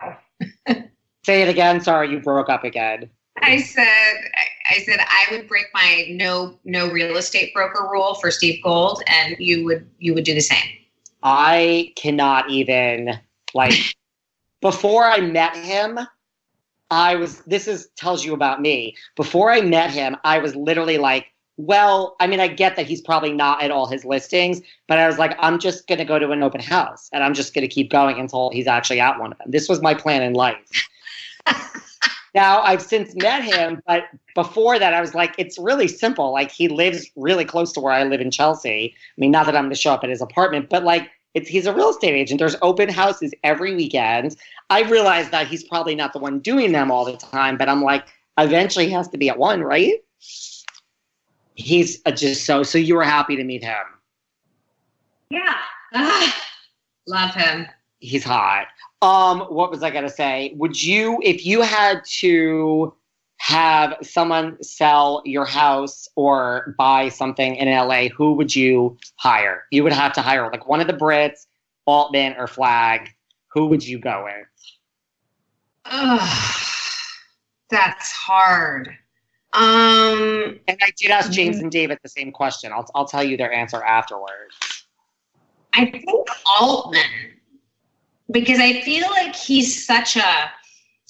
[1.25, 1.81] Say it again.
[1.81, 3.09] Sorry, you broke up again.
[3.41, 3.85] I said,
[4.71, 9.03] I, said I would break my no no real estate broker rule for Steve Gold,
[9.07, 10.79] and you would you would do the same.
[11.23, 13.19] I cannot even
[13.55, 13.75] like
[14.61, 16.01] before I met him,
[16.91, 18.97] I was this is tells you about me.
[19.17, 23.01] Before I met him, I was literally like, well, I mean, I get that he's
[23.01, 26.31] probably not at all his listings, but I was like, I'm just gonna go to
[26.33, 29.39] an open house and I'm just gonna keep going until he's actually at one of
[29.39, 29.51] them.
[29.51, 30.89] This was my plan in life.
[32.35, 36.33] Now I've since met him, but before that, I was like, it's really simple.
[36.33, 38.95] Like he lives really close to where I live in Chelsea.
[38.97, 41.49] I mean, not that I'm going to show up at his apartment, but like it's
[41.49, 42.39] he's a real estate agent.
[42.39, 44.37] There's open houses every weekend.
[44.71, 47.83] I realize that he's probably not the one doing them all the time, but I'm
[47.83, 48.07] like,
[48.39, 50.03] eventually he has to be at one, right?
[51.55, 52.63] He's just so.
[52.63, 53.85] So you were happy to meet him.
[55.31, 55.57] Yeah,
[55.95, 56.43] Ah,
[57.07, 57.67] love him.
[58.03, 58.67] He's hot.
[59.01, 60.55] Um, what was I gonna say?
[60.57, 62.93] Would you, if you had to
[63.37, 69.63] have someone sell your house or buy something in LA, who would you hire?
[69.71, 71.47] You would have to hire like one of the Brits,
[71.87, 73.09] Altman, or Flagg.
[73.53, 74.47] Who would you go with?
[75.85, 76.57] Ugh,
[77.71, 78.89] that's hard.
[79.53, 82.73] Um, And I did ask James and David the same question.
[82.73, 84.57] I'll I'll tell you their answer afterwards.
[85.75, 86.05] I think
[86.59, 87.03] Altman
[88.31, 90.51] because I feel like he's such a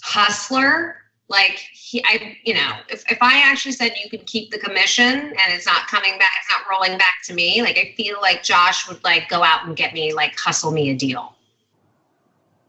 [0.02, 0.96] hustler.
[1.28, 5.04] Like he, I, you know, if, if I actually said you could keep the commission
[5.04, 7.62] and it's not coming back, it's not rolling back to me.
[7.62, 10.90] Like I feel like Josh would like go out and get me, like hustle me
[10.90, 11.34] a deal.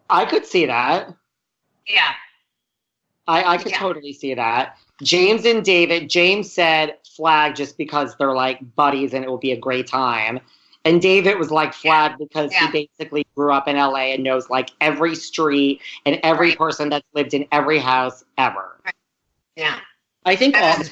[0.09, 1.13] I could see that.
[1.87, 2.11] Yeah.
[3.27, 3.79] I, I could Yeah.
[3.79, 4.77] totally see that.
[5.01, 9.51] James and David, James said Flagg just because they're like buddies and it will be
[9.51, 10.39] a great time.
[10.85, 12.67] And David was like Flagg because Yeah.
[12.71, 16.57] he basically grew up in LA and knows like every street and every Right.
[16.57, 18.81] person that's lived in every house ever.
[19.55, 19.79] Yeah.
[20.25, 20.91] I think That all is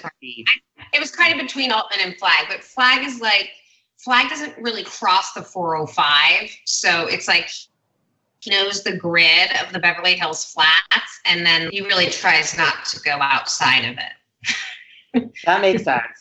[0.94, 3.52] It was kind of between Altman and Flagg, but Flagg is like
[3.98, 7.50] Flagg doesn't really cross the 405, so it's like
[8.40, 12.84] he knows the grid of the Beverly Hills flats, and then he really tries not
[12.86, 15.32] to go outside of it.
[15.46, 16.21] that makes sense.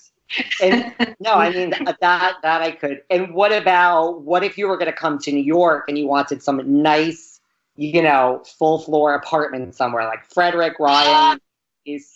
[0.63, 3.03] And no, I mean uh, that that I could.
[3.11, 6.07] And what about what if you were going to come to New York and you
[6.07, 7.41] wanted some nice,
[7.77, 11.33] you know, full floor apartment somewhere like Fredrik Ryan?
[11.33, 11.41] Um,
[11.85, 12.15] He's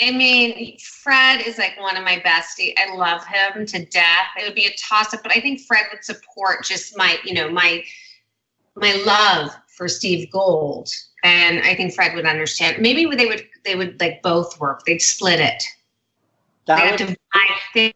[0.00, 2.74] I mean, Fred is like one of my bestie.
[2.76, 4.26] I love him to death.
[4.38, 7.34] It would be a toss up, but I think Fred would support just my, you
[7.34, 7.82] know, my
[8.74, 10.90] my love for Steve Gold.
[11.24, 12.80] And I think Fred would understand.
[12.80, 14.84] Maybe they would they would like both work.
[14.84, 15.64] They'd split it.
[16.66, 17.94] They that have would, to buy, they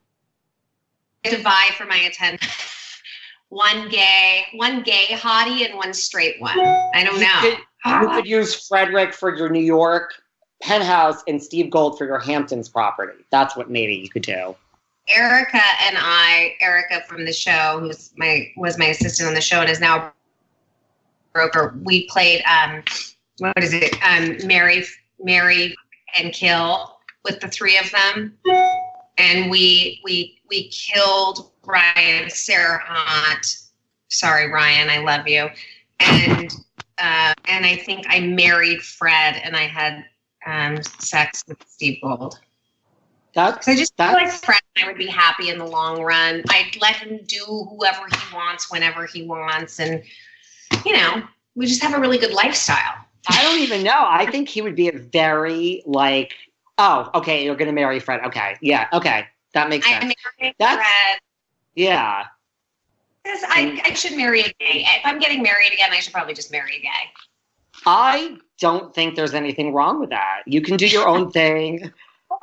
[1.25, 2.49] have to vie for my attention.
[3.49, 6.57] One gay, one gay hottie and one straight one.
[6.57, 7.41] I don't You know.
[7.41, 7.59] could-
[8.03, 10.13] you could use Fredrik for your New York
[10.63, 13.25] penthouse and Steve Gold for your Hamptons property.
[13.31, 14.55] That's what maybe you could do.
[15.09, 19.63] Erica and I, Erica from the show, who's my was my assistant on the show
[19.63, 20.13] and is now a
[21.33, 21.75] broker.
[21.83, 22.85] We played um,
[23.39, 23.97] what is it?
[24.05, 24.85] Um, Mary,
[25.21, 25.75] Mary
[26.17, 28.39] and Kill with the three of them,
[29.19, 33.69] and we we we killed Ryan Serhant.
[34.09, 35.49] Sorry, Ryan, I love you.
[36.01, 36.51] And
[36.99, 40.05] uh, and I think I married Fred, and I had
[40.47, 42.39] um, sex with Steve Gold.
[43.35, 46.03] That's Because I just feel like Fred and I would be happy in the long
[46.03, 46.43] run.
[46.51, 49.79] I'd let him do whoever he wants whenever he wants.
[49.79, 50.03] And,
[50.85, 51.23] you know,
[51.55, 52.95] we just have a really good lifestyle.
[53.29, 54.07] I don't even know.
[54.09, 56.35] I think he would be a very like,
[56.81, 58.21] oh, okay, you're gonna marry Fred.
[58.25, 59.97] Okay, yeah, okay, that makes sense.
[60.05, 60.15] I sense.
[60.39, 61.21] married That's- Fred.
[61.77, 62.25] Yeah,
[63.25, 64.85] I, I should marry a gay.
[64.87, 66.89] If I'm getting married again, I should probably just marry a gay.
[67.87, 70.43] I don't think there's anything wrong with that.
[70.47, 71.93] You can do your own thing.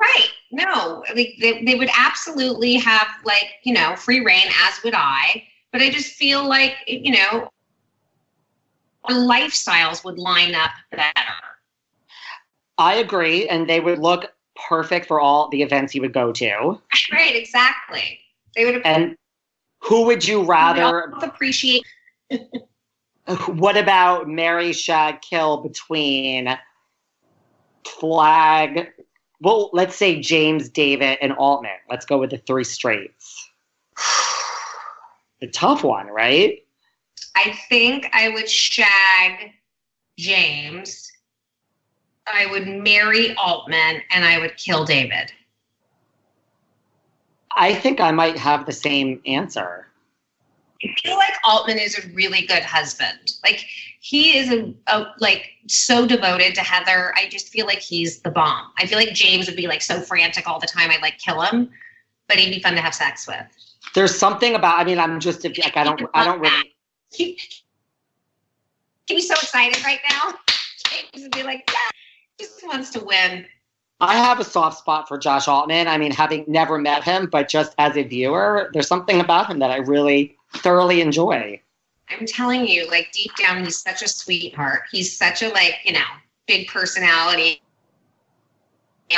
[0.00, 0.28] Right.
[0.50, 5.44] No, they, they, they would absolutely have, like, you know, free reign, as would I.
[5.72, 7.50] But I just feel like, you know,
[9.04, 11.12] our lifestyles would line up better.
[12.78, 14.32] I agree, and they would look
[14.68, 16.80] perfect for all the events you would go to.
[17.12, 18.20] Right, exactly.
[18.56, 19.16] They would And
[19.80, 21.12] who would you rather?
[21.22, 21.84] appreciate
[23.46, 26.56] What about Mary Shag Kill between
[27.88, 28.88] Flagg.
[29.40, 31.70] Well, let's say James, David, and Altman.
[31.90, 33.50] Let's go with the three straights.
[35.40, 36.64] the tough one, right?
[37.36, 39.52] I think I would shag
[40.18, 41.10] James.
[42.32, 45.32] I would marry Altman and I would kill David.
[47.56, 49.88] I think I might have the same answer.
[50.84, 53.32] I feel like Altman is a really good husband.
[53.42, 53.66] Like
[54.00, 57.12] he is a, a, like so devoted to Heather.
[57.16, 58.70] I just feel like he's the bomb.
[58.78, 60.90] I feel like James would be like so frantic all the time.
[60.90, 61.70] I'd like kill him,
[62.28, 63.44] but he'd be fun to have sex with.
[63.94, 64.78] There's something about.
[64.78, 66.00] I mean, I'm just like I don't.
[66.14, 66.74] I don't really.
[67.10, 67.38] He,
[69.06, 70.34] he'd be so excited right now.
[70.86, 71.90] James would be like, yeah,
[72.38, 73.46] just wants to win.
[74.00, 75.88] I have a soft spot for Josh Altman.
[75.88, 79.58] I mean, having never met him, but just as a viewer, there's something about him
[79.58, 81.60] that I really thoroughly enjoy.
[82.08, 84.82] I'm telling you, like deep down, he's such a sweetheart.
[84.90, 86.04] He's such a like, you know,
[86.46, 87.60] big personality,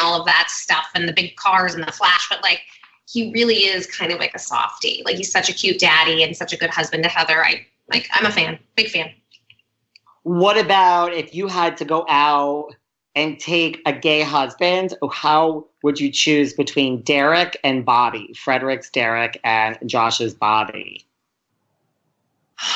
[0.00, 2.26] all of that stuff, and the big cars and the flash.
[2.30, 2.62] But like,
[3.06, 5.02] he really is kind of like a softie.
[5.04, 7.44] Like he's such a cute daddy and such a good husband to Heather.
[7.44, 8.08] I like.
[8.12, 9.10] I'm a fan, big fan.
[10.22, 12.74] What about if you had to go out
[13.14, 14.94] and take a gay husband?
[15.12, 18.34] How would you choose between Derek and Bobby?
[18.36, 21.06] Fredrik's Derek and Josh's Bobby.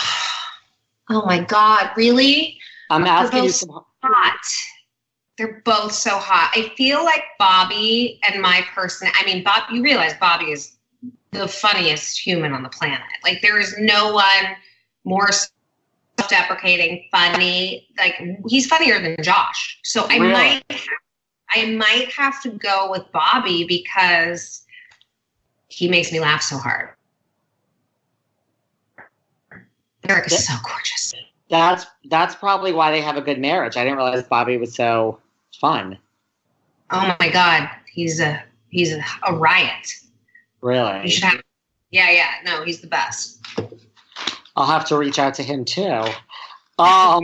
[1.10, 2.58] Oh my God, really?
[2.88, 3.84] I'm asking you some.
[4.02, 4.40] hot.
[5.36, 6.52] They're both so hot.
[6.54, 9.08] I feel like Bobby and my person.
[9.14, 9.64] I mean, Bob.
[9.70, 10.76] You realize Bobby is
[11.32, 13.00] the funniest human on the planet.
[13.22, 14.56] Like there is no one
[15.04, 15.28] more
[16.18, 17.88] self-deprecating, funny.
[17.98, 19.78] Like he's funnier than Josh.
[19.84, 20.32] So I Really?
[20.32, 20.62] might,
[21.50, 24.64] I might have to go with Bobby because
[25.68, 26.90] he makes me laugh so hard.
[30.08, 31.14] Eric is so gorgeous.
[31.48, 33.76] That's that's probably why they have a good marriage.
[33.76, 35.18] I didn't realize Bobby was so
[35.60, 35.98] fun.
[36.90, 39.94] Oh my God, he's a he's a, a riot.
[40.62, 41.42] You Really, should have.
[41.90, 42.30] Yeah, yeah.
[42.44, 43.40] No, he's the best.
[44.56, 46.04] I'll have to reach out to him too.
[46.76, 47.22] Um,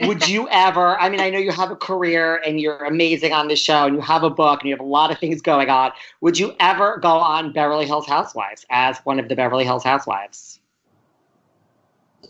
[0.00, 0.96] would you ever?
[0.98, 3.96] I mean, I know you have a career and you're amazing on the show, and
[3.96, 5.90] you have a book and you have a lot of things going on.
[6.20, 10.60] Would you ever go on Beverly Hills Housewives as one of the Beverly Hills Housewives?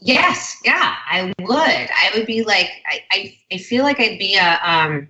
[0.00, 1.50] Yes, yeah, I would.
[1.58, 5.08] I would be like, I, I, I feel like I'd be a, um,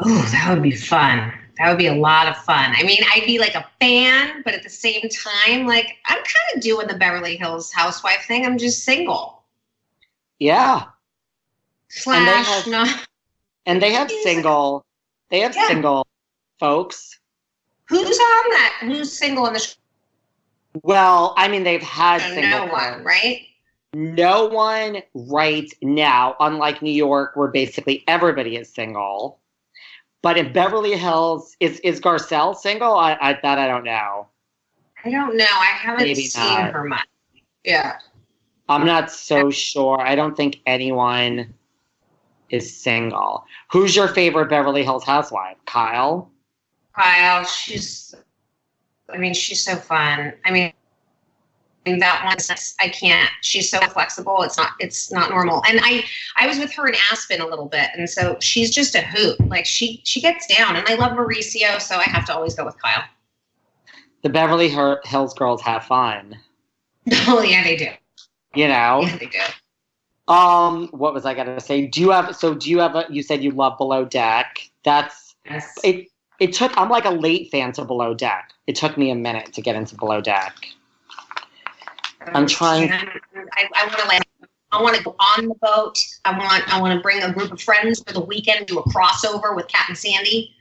[0.00, 1.32] oh, that would be fun.
[1.58, 2.74] That would be a lot of fun.
[2.76, 6.56] I mean, I'd be like a fan, but at the same time, like, I'm kind
[6.56, 8.44] of doing the Beverly Hills housewife thing.
[8.44, 9.42] I'm just single.
[10.38, 10.84] Yeah,
[11.88, 12.84] Slash, have- no.
[13.64, 14.84] and they have single.
[15.30, 15.66] They have Yeah.
[15.68, 16.06] single
[16.60, 17.18] folks.
[17.88, 18.78] Who's on that?
[18.82, 19.74] Who's single in the show?
[20.82, 22.66] Well, I mean, they've had oh, single.
[22.66, 23.46] No one, right?
[23.94, 29.38] No one right now, unlike New York, where basically everybody is single.
[30.26, 32.94] But in Beverly Hills, is is Garcelle single?
[32.94, 34.26] I, I that I don't know.
[35.04, 35.44] I don't know.
[35.44, 36.72] I haven't Maybe seen not.
[36.72, 37.06] her much.
[37.62, 37.98] Yeah.
[38.68, 40.00] I'm not so sure.
[40.00, 41.54] I don't think anyone
[42.50, 43.44] is single.
[43.70, 45.58] Who's your favorite Beverly Hills housewife?
[45.64, 46.28] Kyle?
[46.96, 48.12] Kyle, she's,
[49.08, 50.32] I mean, she's so fun.
[50.44, 50.72] I mean, I mean,
[51.94, 53.30] that one's I can't.
[53.42, 54.42] She's so flexible.
[54.42, 54.72] It's not.
[54.80, 55.62] It's not normal.
[55.68, 56.04] And I,
[56.36, 59.40] I was with her in Aspen a little bit, and so she's just a hoot.
[59.48, 62.64] Like she, she gets down, and I love Mauricio, so I have to always go
[62.64, 63.04] with Kyle.
[64.22, 66.36] The Beverly Hills girls have fun.
[67.28, 67.88] Oh yeah, they do.
[68.54, 69.00] You know.
[69.02, 69.38] Yeah, they do.
[70.26, 71.86] Um, what was I gonna say?
[71.86, 74.58] Do you have so do you have a you said you love below deck?
[74.84, 75.78] That's Yes.
[75.84, 76.08] it
[76.40, 79.52] it took i'm like a late fan to below deck it took me a minute
[79.52, 80.54] to get into below deck
[82.34, 84.22] I'm trying- I, I want to like.
[84.72, 85.96] I want to go on the boat.
[86.24, 86.72] I want.
[86.72, 88.66] I want to bring a group of friends for the weekend.
[88.66, 90.54] Do a crossover with Captain Sandy.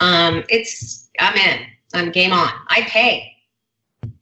[0.00, 1.08] Um, it's.
[1.20, 1.66] I'm in.
[1.94, 2.48] I'm game on.
[2.68, 3.28] I pay.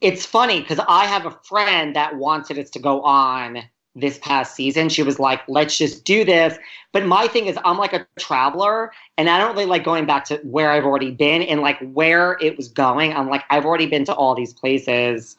[0.00, 3.62] it's funny because i have a friend that wanted us to go on
[3.94, 6.56] this past season she was like let's just do this
[6.92, 10.24] but my thing is i'm like a traveler and i don't really like going back
[10.24, 13.86] to where i've already been and like where it was going i'm like i've already
[13.86, 15.36] been to all these places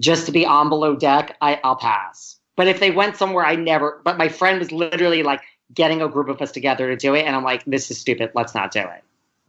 [0.00, 3.54] just to be on below deck I, i'll pass but if they went somewhere i
[3.56, 5.40] never but my friend was literally like
[5.74, 8.30] getting a group of us together to do it and i'm like this is stupid
[8.34, 9.02] let's not do it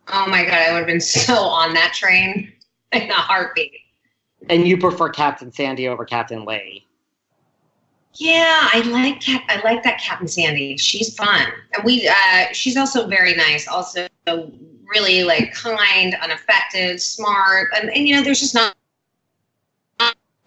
[0.08, 0.54] Oh my god!
[0.54, 2.54] I would have been so on that train
[2.92, 3.74] in a heartbeat.
[4.50, 6.86] and you prefer captain sandy over captain lee
[8.14, 10.78] Yeah, I like Cap- I like that Captain Sandy.
[10.78, 12.08] She's fun, and we.
[12.08, 13.68] Uh, she's also very nice.
[13.68, 14.08] Also,
[14.88, 18.76] really like kind, unaffected, smart, and, and you know, there's just not.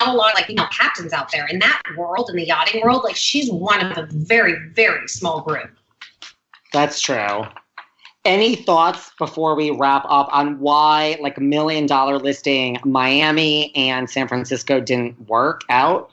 [0.01, 3.03] A lot of like female captains out there in that world in the yachting world
[3.05, 5.71] like she's one of a very very small group
[6.73, 7.45] That's true.
[8.25, 14.11] Any thoughts before we wrap up on why, like, a million dollar listing Miami and
[14.11, 16.11] San Francisco didn't work out?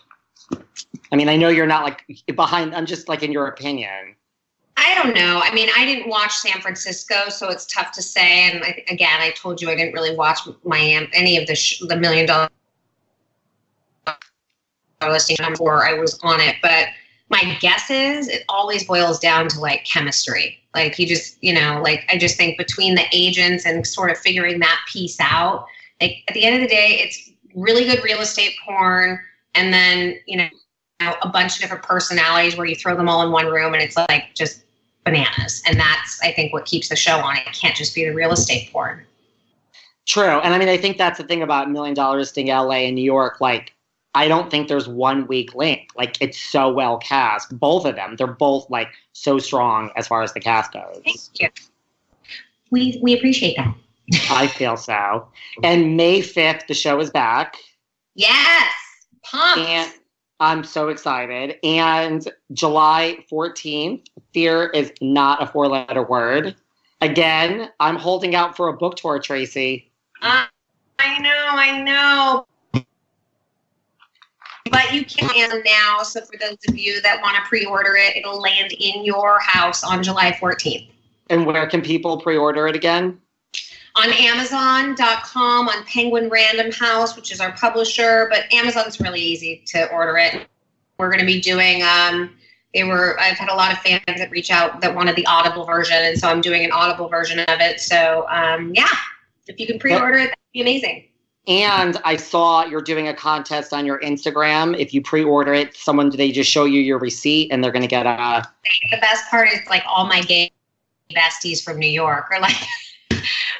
[1.12, 4.16] I mean, I know you're not like behind, I'm just like in your opinion.
[4.78, 5.42] I don't know.
[5.44, 8.50] I mean, I didn't watch San Francisco, so it's tough to say.
[8.50, 11.82] And I, again, I told you I didn't really watch Miami, any of the sh-
[11.88, 12.50] the million dollar
[15.12, 16.56] listing I was on it.
[16.62, 16.88] But
[17.30, 20.60] my guess is it always boils down to like chemistry.
[20.74, 24.18] Like you just, you know, like I just think between the agents and sort of
[24.18, 25.66] figuring that piece out.
[26.02, 29.20] Like at the end of the day, it's really good real estate porn,
[29.54, 30.50] and then you know
[31.00, 33.98] a bunch of different personalities where you throw them all in one room and it's
[33.98, 34.66] like just
[35.06, 35.62] bananas.
[35.66, 37.38] And that's, I think, what keeps the show on.
[37.38, 39.06] It can't just be the real estate porn.
[40.06, 40.40] True.
[40.40, 43.04] And I mean, I think that's the thing about Million Dollar Listing LA and New
[43.04, 43.40] York.
[43.40, 43.74] Like,
[44.16, 45.90] I don't think there's one weak link.
[45.96, 47.60] Like, it's so well cast.
[47.60, 51.02] Both of them, they're both like so strong as far as the cast goes.
[51.04, 51.50] Thank you.
[52.72, 53.76] We, we appreciate that.
[54.30, 55.28] I feel so.
[55.64, 57.58] And May 5th, the show is back.
[58.16, 58.74] Yes.
[59.24, 59.60] Pumped.
[59.60, 59.92] And
[60.40, 61.58] I'm so excited.
[61.64, 66.56] And July 14th, fear is not a four letter word.
[67.02, 69.92] Again, I'm holding out for a book tour, Tracy.
[70.22, 70.46] Uh,
[71.00, 72.48] I know, I know.
[74.72, 76.04] But you can now.
[76.04, 79.40] So, for those of you that want to pre order it, it'll land in your
[79.40, 80.90] house on July 14th.
[81.30, 83.20] And where can people pre order it again?
[83.96, 89.90] on Amazon.com, on Penguin Random House, which is our publisher, but Amazon's really easy to
[89.92, 90.48] order it.
[90.98, 91.82] We're going to be doing.
[91.84, 92.36] Um,
[92.74, 93.18] they were.
[93.20, 96.18] I've had a lot of fans that reach out that wanted the Audible version, and
[96.18, 97.80] so I'm doing an Audible version of it.
[97.80, 98.88] So um, yeah,
[99.48, 101.06] if you can pre-order it, that'd be amazing.
[101.48, 104.78] And I saw you're doing a contest on your Instagram.
[104.80, 107.88] If you pre-order it, someone they just show you your receipt, and they're going to
[107.88, 108.44] get a.
[108.92, 110.52] The best part is like all my gay
[111.16, 112.56] besties from New York are like.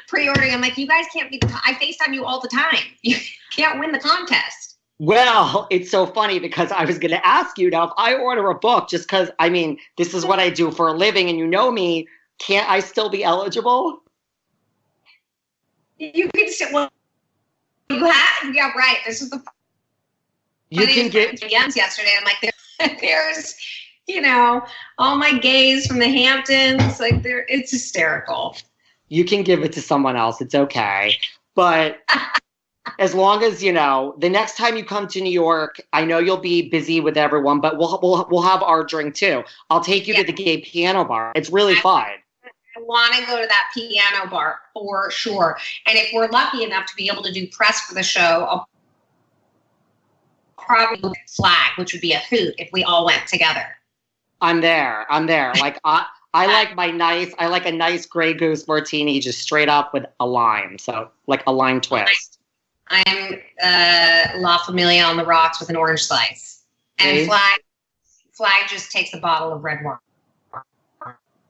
[0.08, 0.52] pre-ordering.
[0.52, 1.38] I'm like, you guys can't be.
[1.38, 2.82] The I Facetime you all the time.
[3.02, 4.76] You can't win the contest.
[4.98, 8.48] Well, it's so funny because I was going to ask you now if I order
[8.50, 11.38] a book, just because I mean this is what I do for a living, and
[11.38, 12.06] you know me,
[12.38, 14.02] can't I still be eligible?
[15.98, 16.68] You can still.
[16.72, 16.90] Well,
[17.90, 18.54] you have.
[18.54, 18.98] Yeah, right.
[19.06, 19.42] This is the.
[20.70, 22.10] You can get DMs yesterday.
[22.18, 23.54] I'm like, there's,
[24.08, 24.66] you know,
[24.98, 26.98] all my gays from the Hamptons.
[26.98, 28.56] Like, there, it's hysterical
[29.08, 30.40] you can give it to someone else.
[30.40, 31.16] It's okay.
[31.54, 31.98] But
[32.98, 36.18] as long as you know, the next time you come to New York, I know
[36.18, 39.44] you'll be busy with everyone, but we'll we'll we'll have our drink too.
[39.70, 40.20] I'll take you yeah.
[40.20, 41.32] to the gay piano bar.
[41.34, 42.06] It's really I, fun.
[42.76, 45.58] I want to go to that piano bar for sure.
[45.86, 48.68] And if we're lucky enough to be able to do press for the show, I'll
[50.58, 53.64] probably Flagg, which would be a hoot if we all went together.
[54.40, 55.06] I'm there.
[55.10, 55.52] I'm there.
[55.60, 57.32] Like I I like my nice.
[57.38, 60.76] I like a nice Grey Goose martini, just straight up with a lime.
[60.78, 62.38] So like a lime twist.
[62.88, 66.62] I'm uh, La Familia on the rocks with an orange slice,
[66.98, 67.26] and.
[67.26, 67.60] Flagg.
[68.32, 69.96] Flagg just takes a bottle of red wine.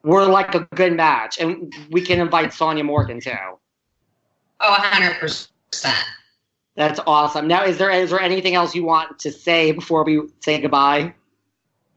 [0.06, 3.32] We're like a good match, and we can invite Sonja Morgan too.
[4.60, 5.96] Oh, hundred percent.
[6.76, 7.48] That's awesome.
[7.48, 11.12] Now, is there is there anything else you want to say before we say goodbye?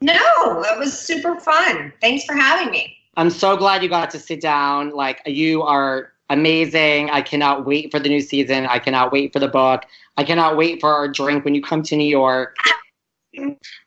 [0.02, 1.94] No, it was super fun.
[2.02, 2.98] Thanks for having me.
[3.16, 4.90] I'm so glad you got to sit down.
[4.90, 7.12] Like, you are amazing.
[7.12, 8.66] I cannot wait for the new season.
[8.66, 9.84] I cannot wait for the book.
[10.18, 12.58] I cannot wait for our drink when you come to New York.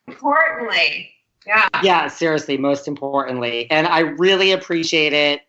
[0.06, 1.10] Importantly,
[1.46, 1.68] yeah.
[1.82, 3.70] Yeah, seriously, most importantly.
[3.70, 5.42] And I really appreciate it.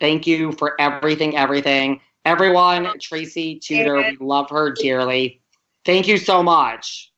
[0.00, 2.00] Thank you for everything, everything.
[2.24, 5.40] Everyone, Tracy Tutor, we love her dearly.
[5.84, 7.12] Thank you so much.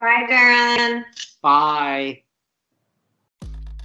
[0.00, 1.04] Bye, Darren.
[1.40, 2.22] Bye.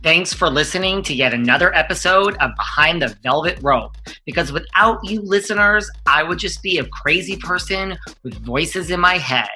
[0.02, 3.98] Thanks for listening to yet another episode of Behind the Velvet Rope.
[4.26, 9.18] Because without you listeners, I would just be a crazy person with voices in my
[9.18, 9.50] head.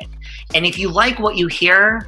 [0.53, 2.07] And if you like what you hear,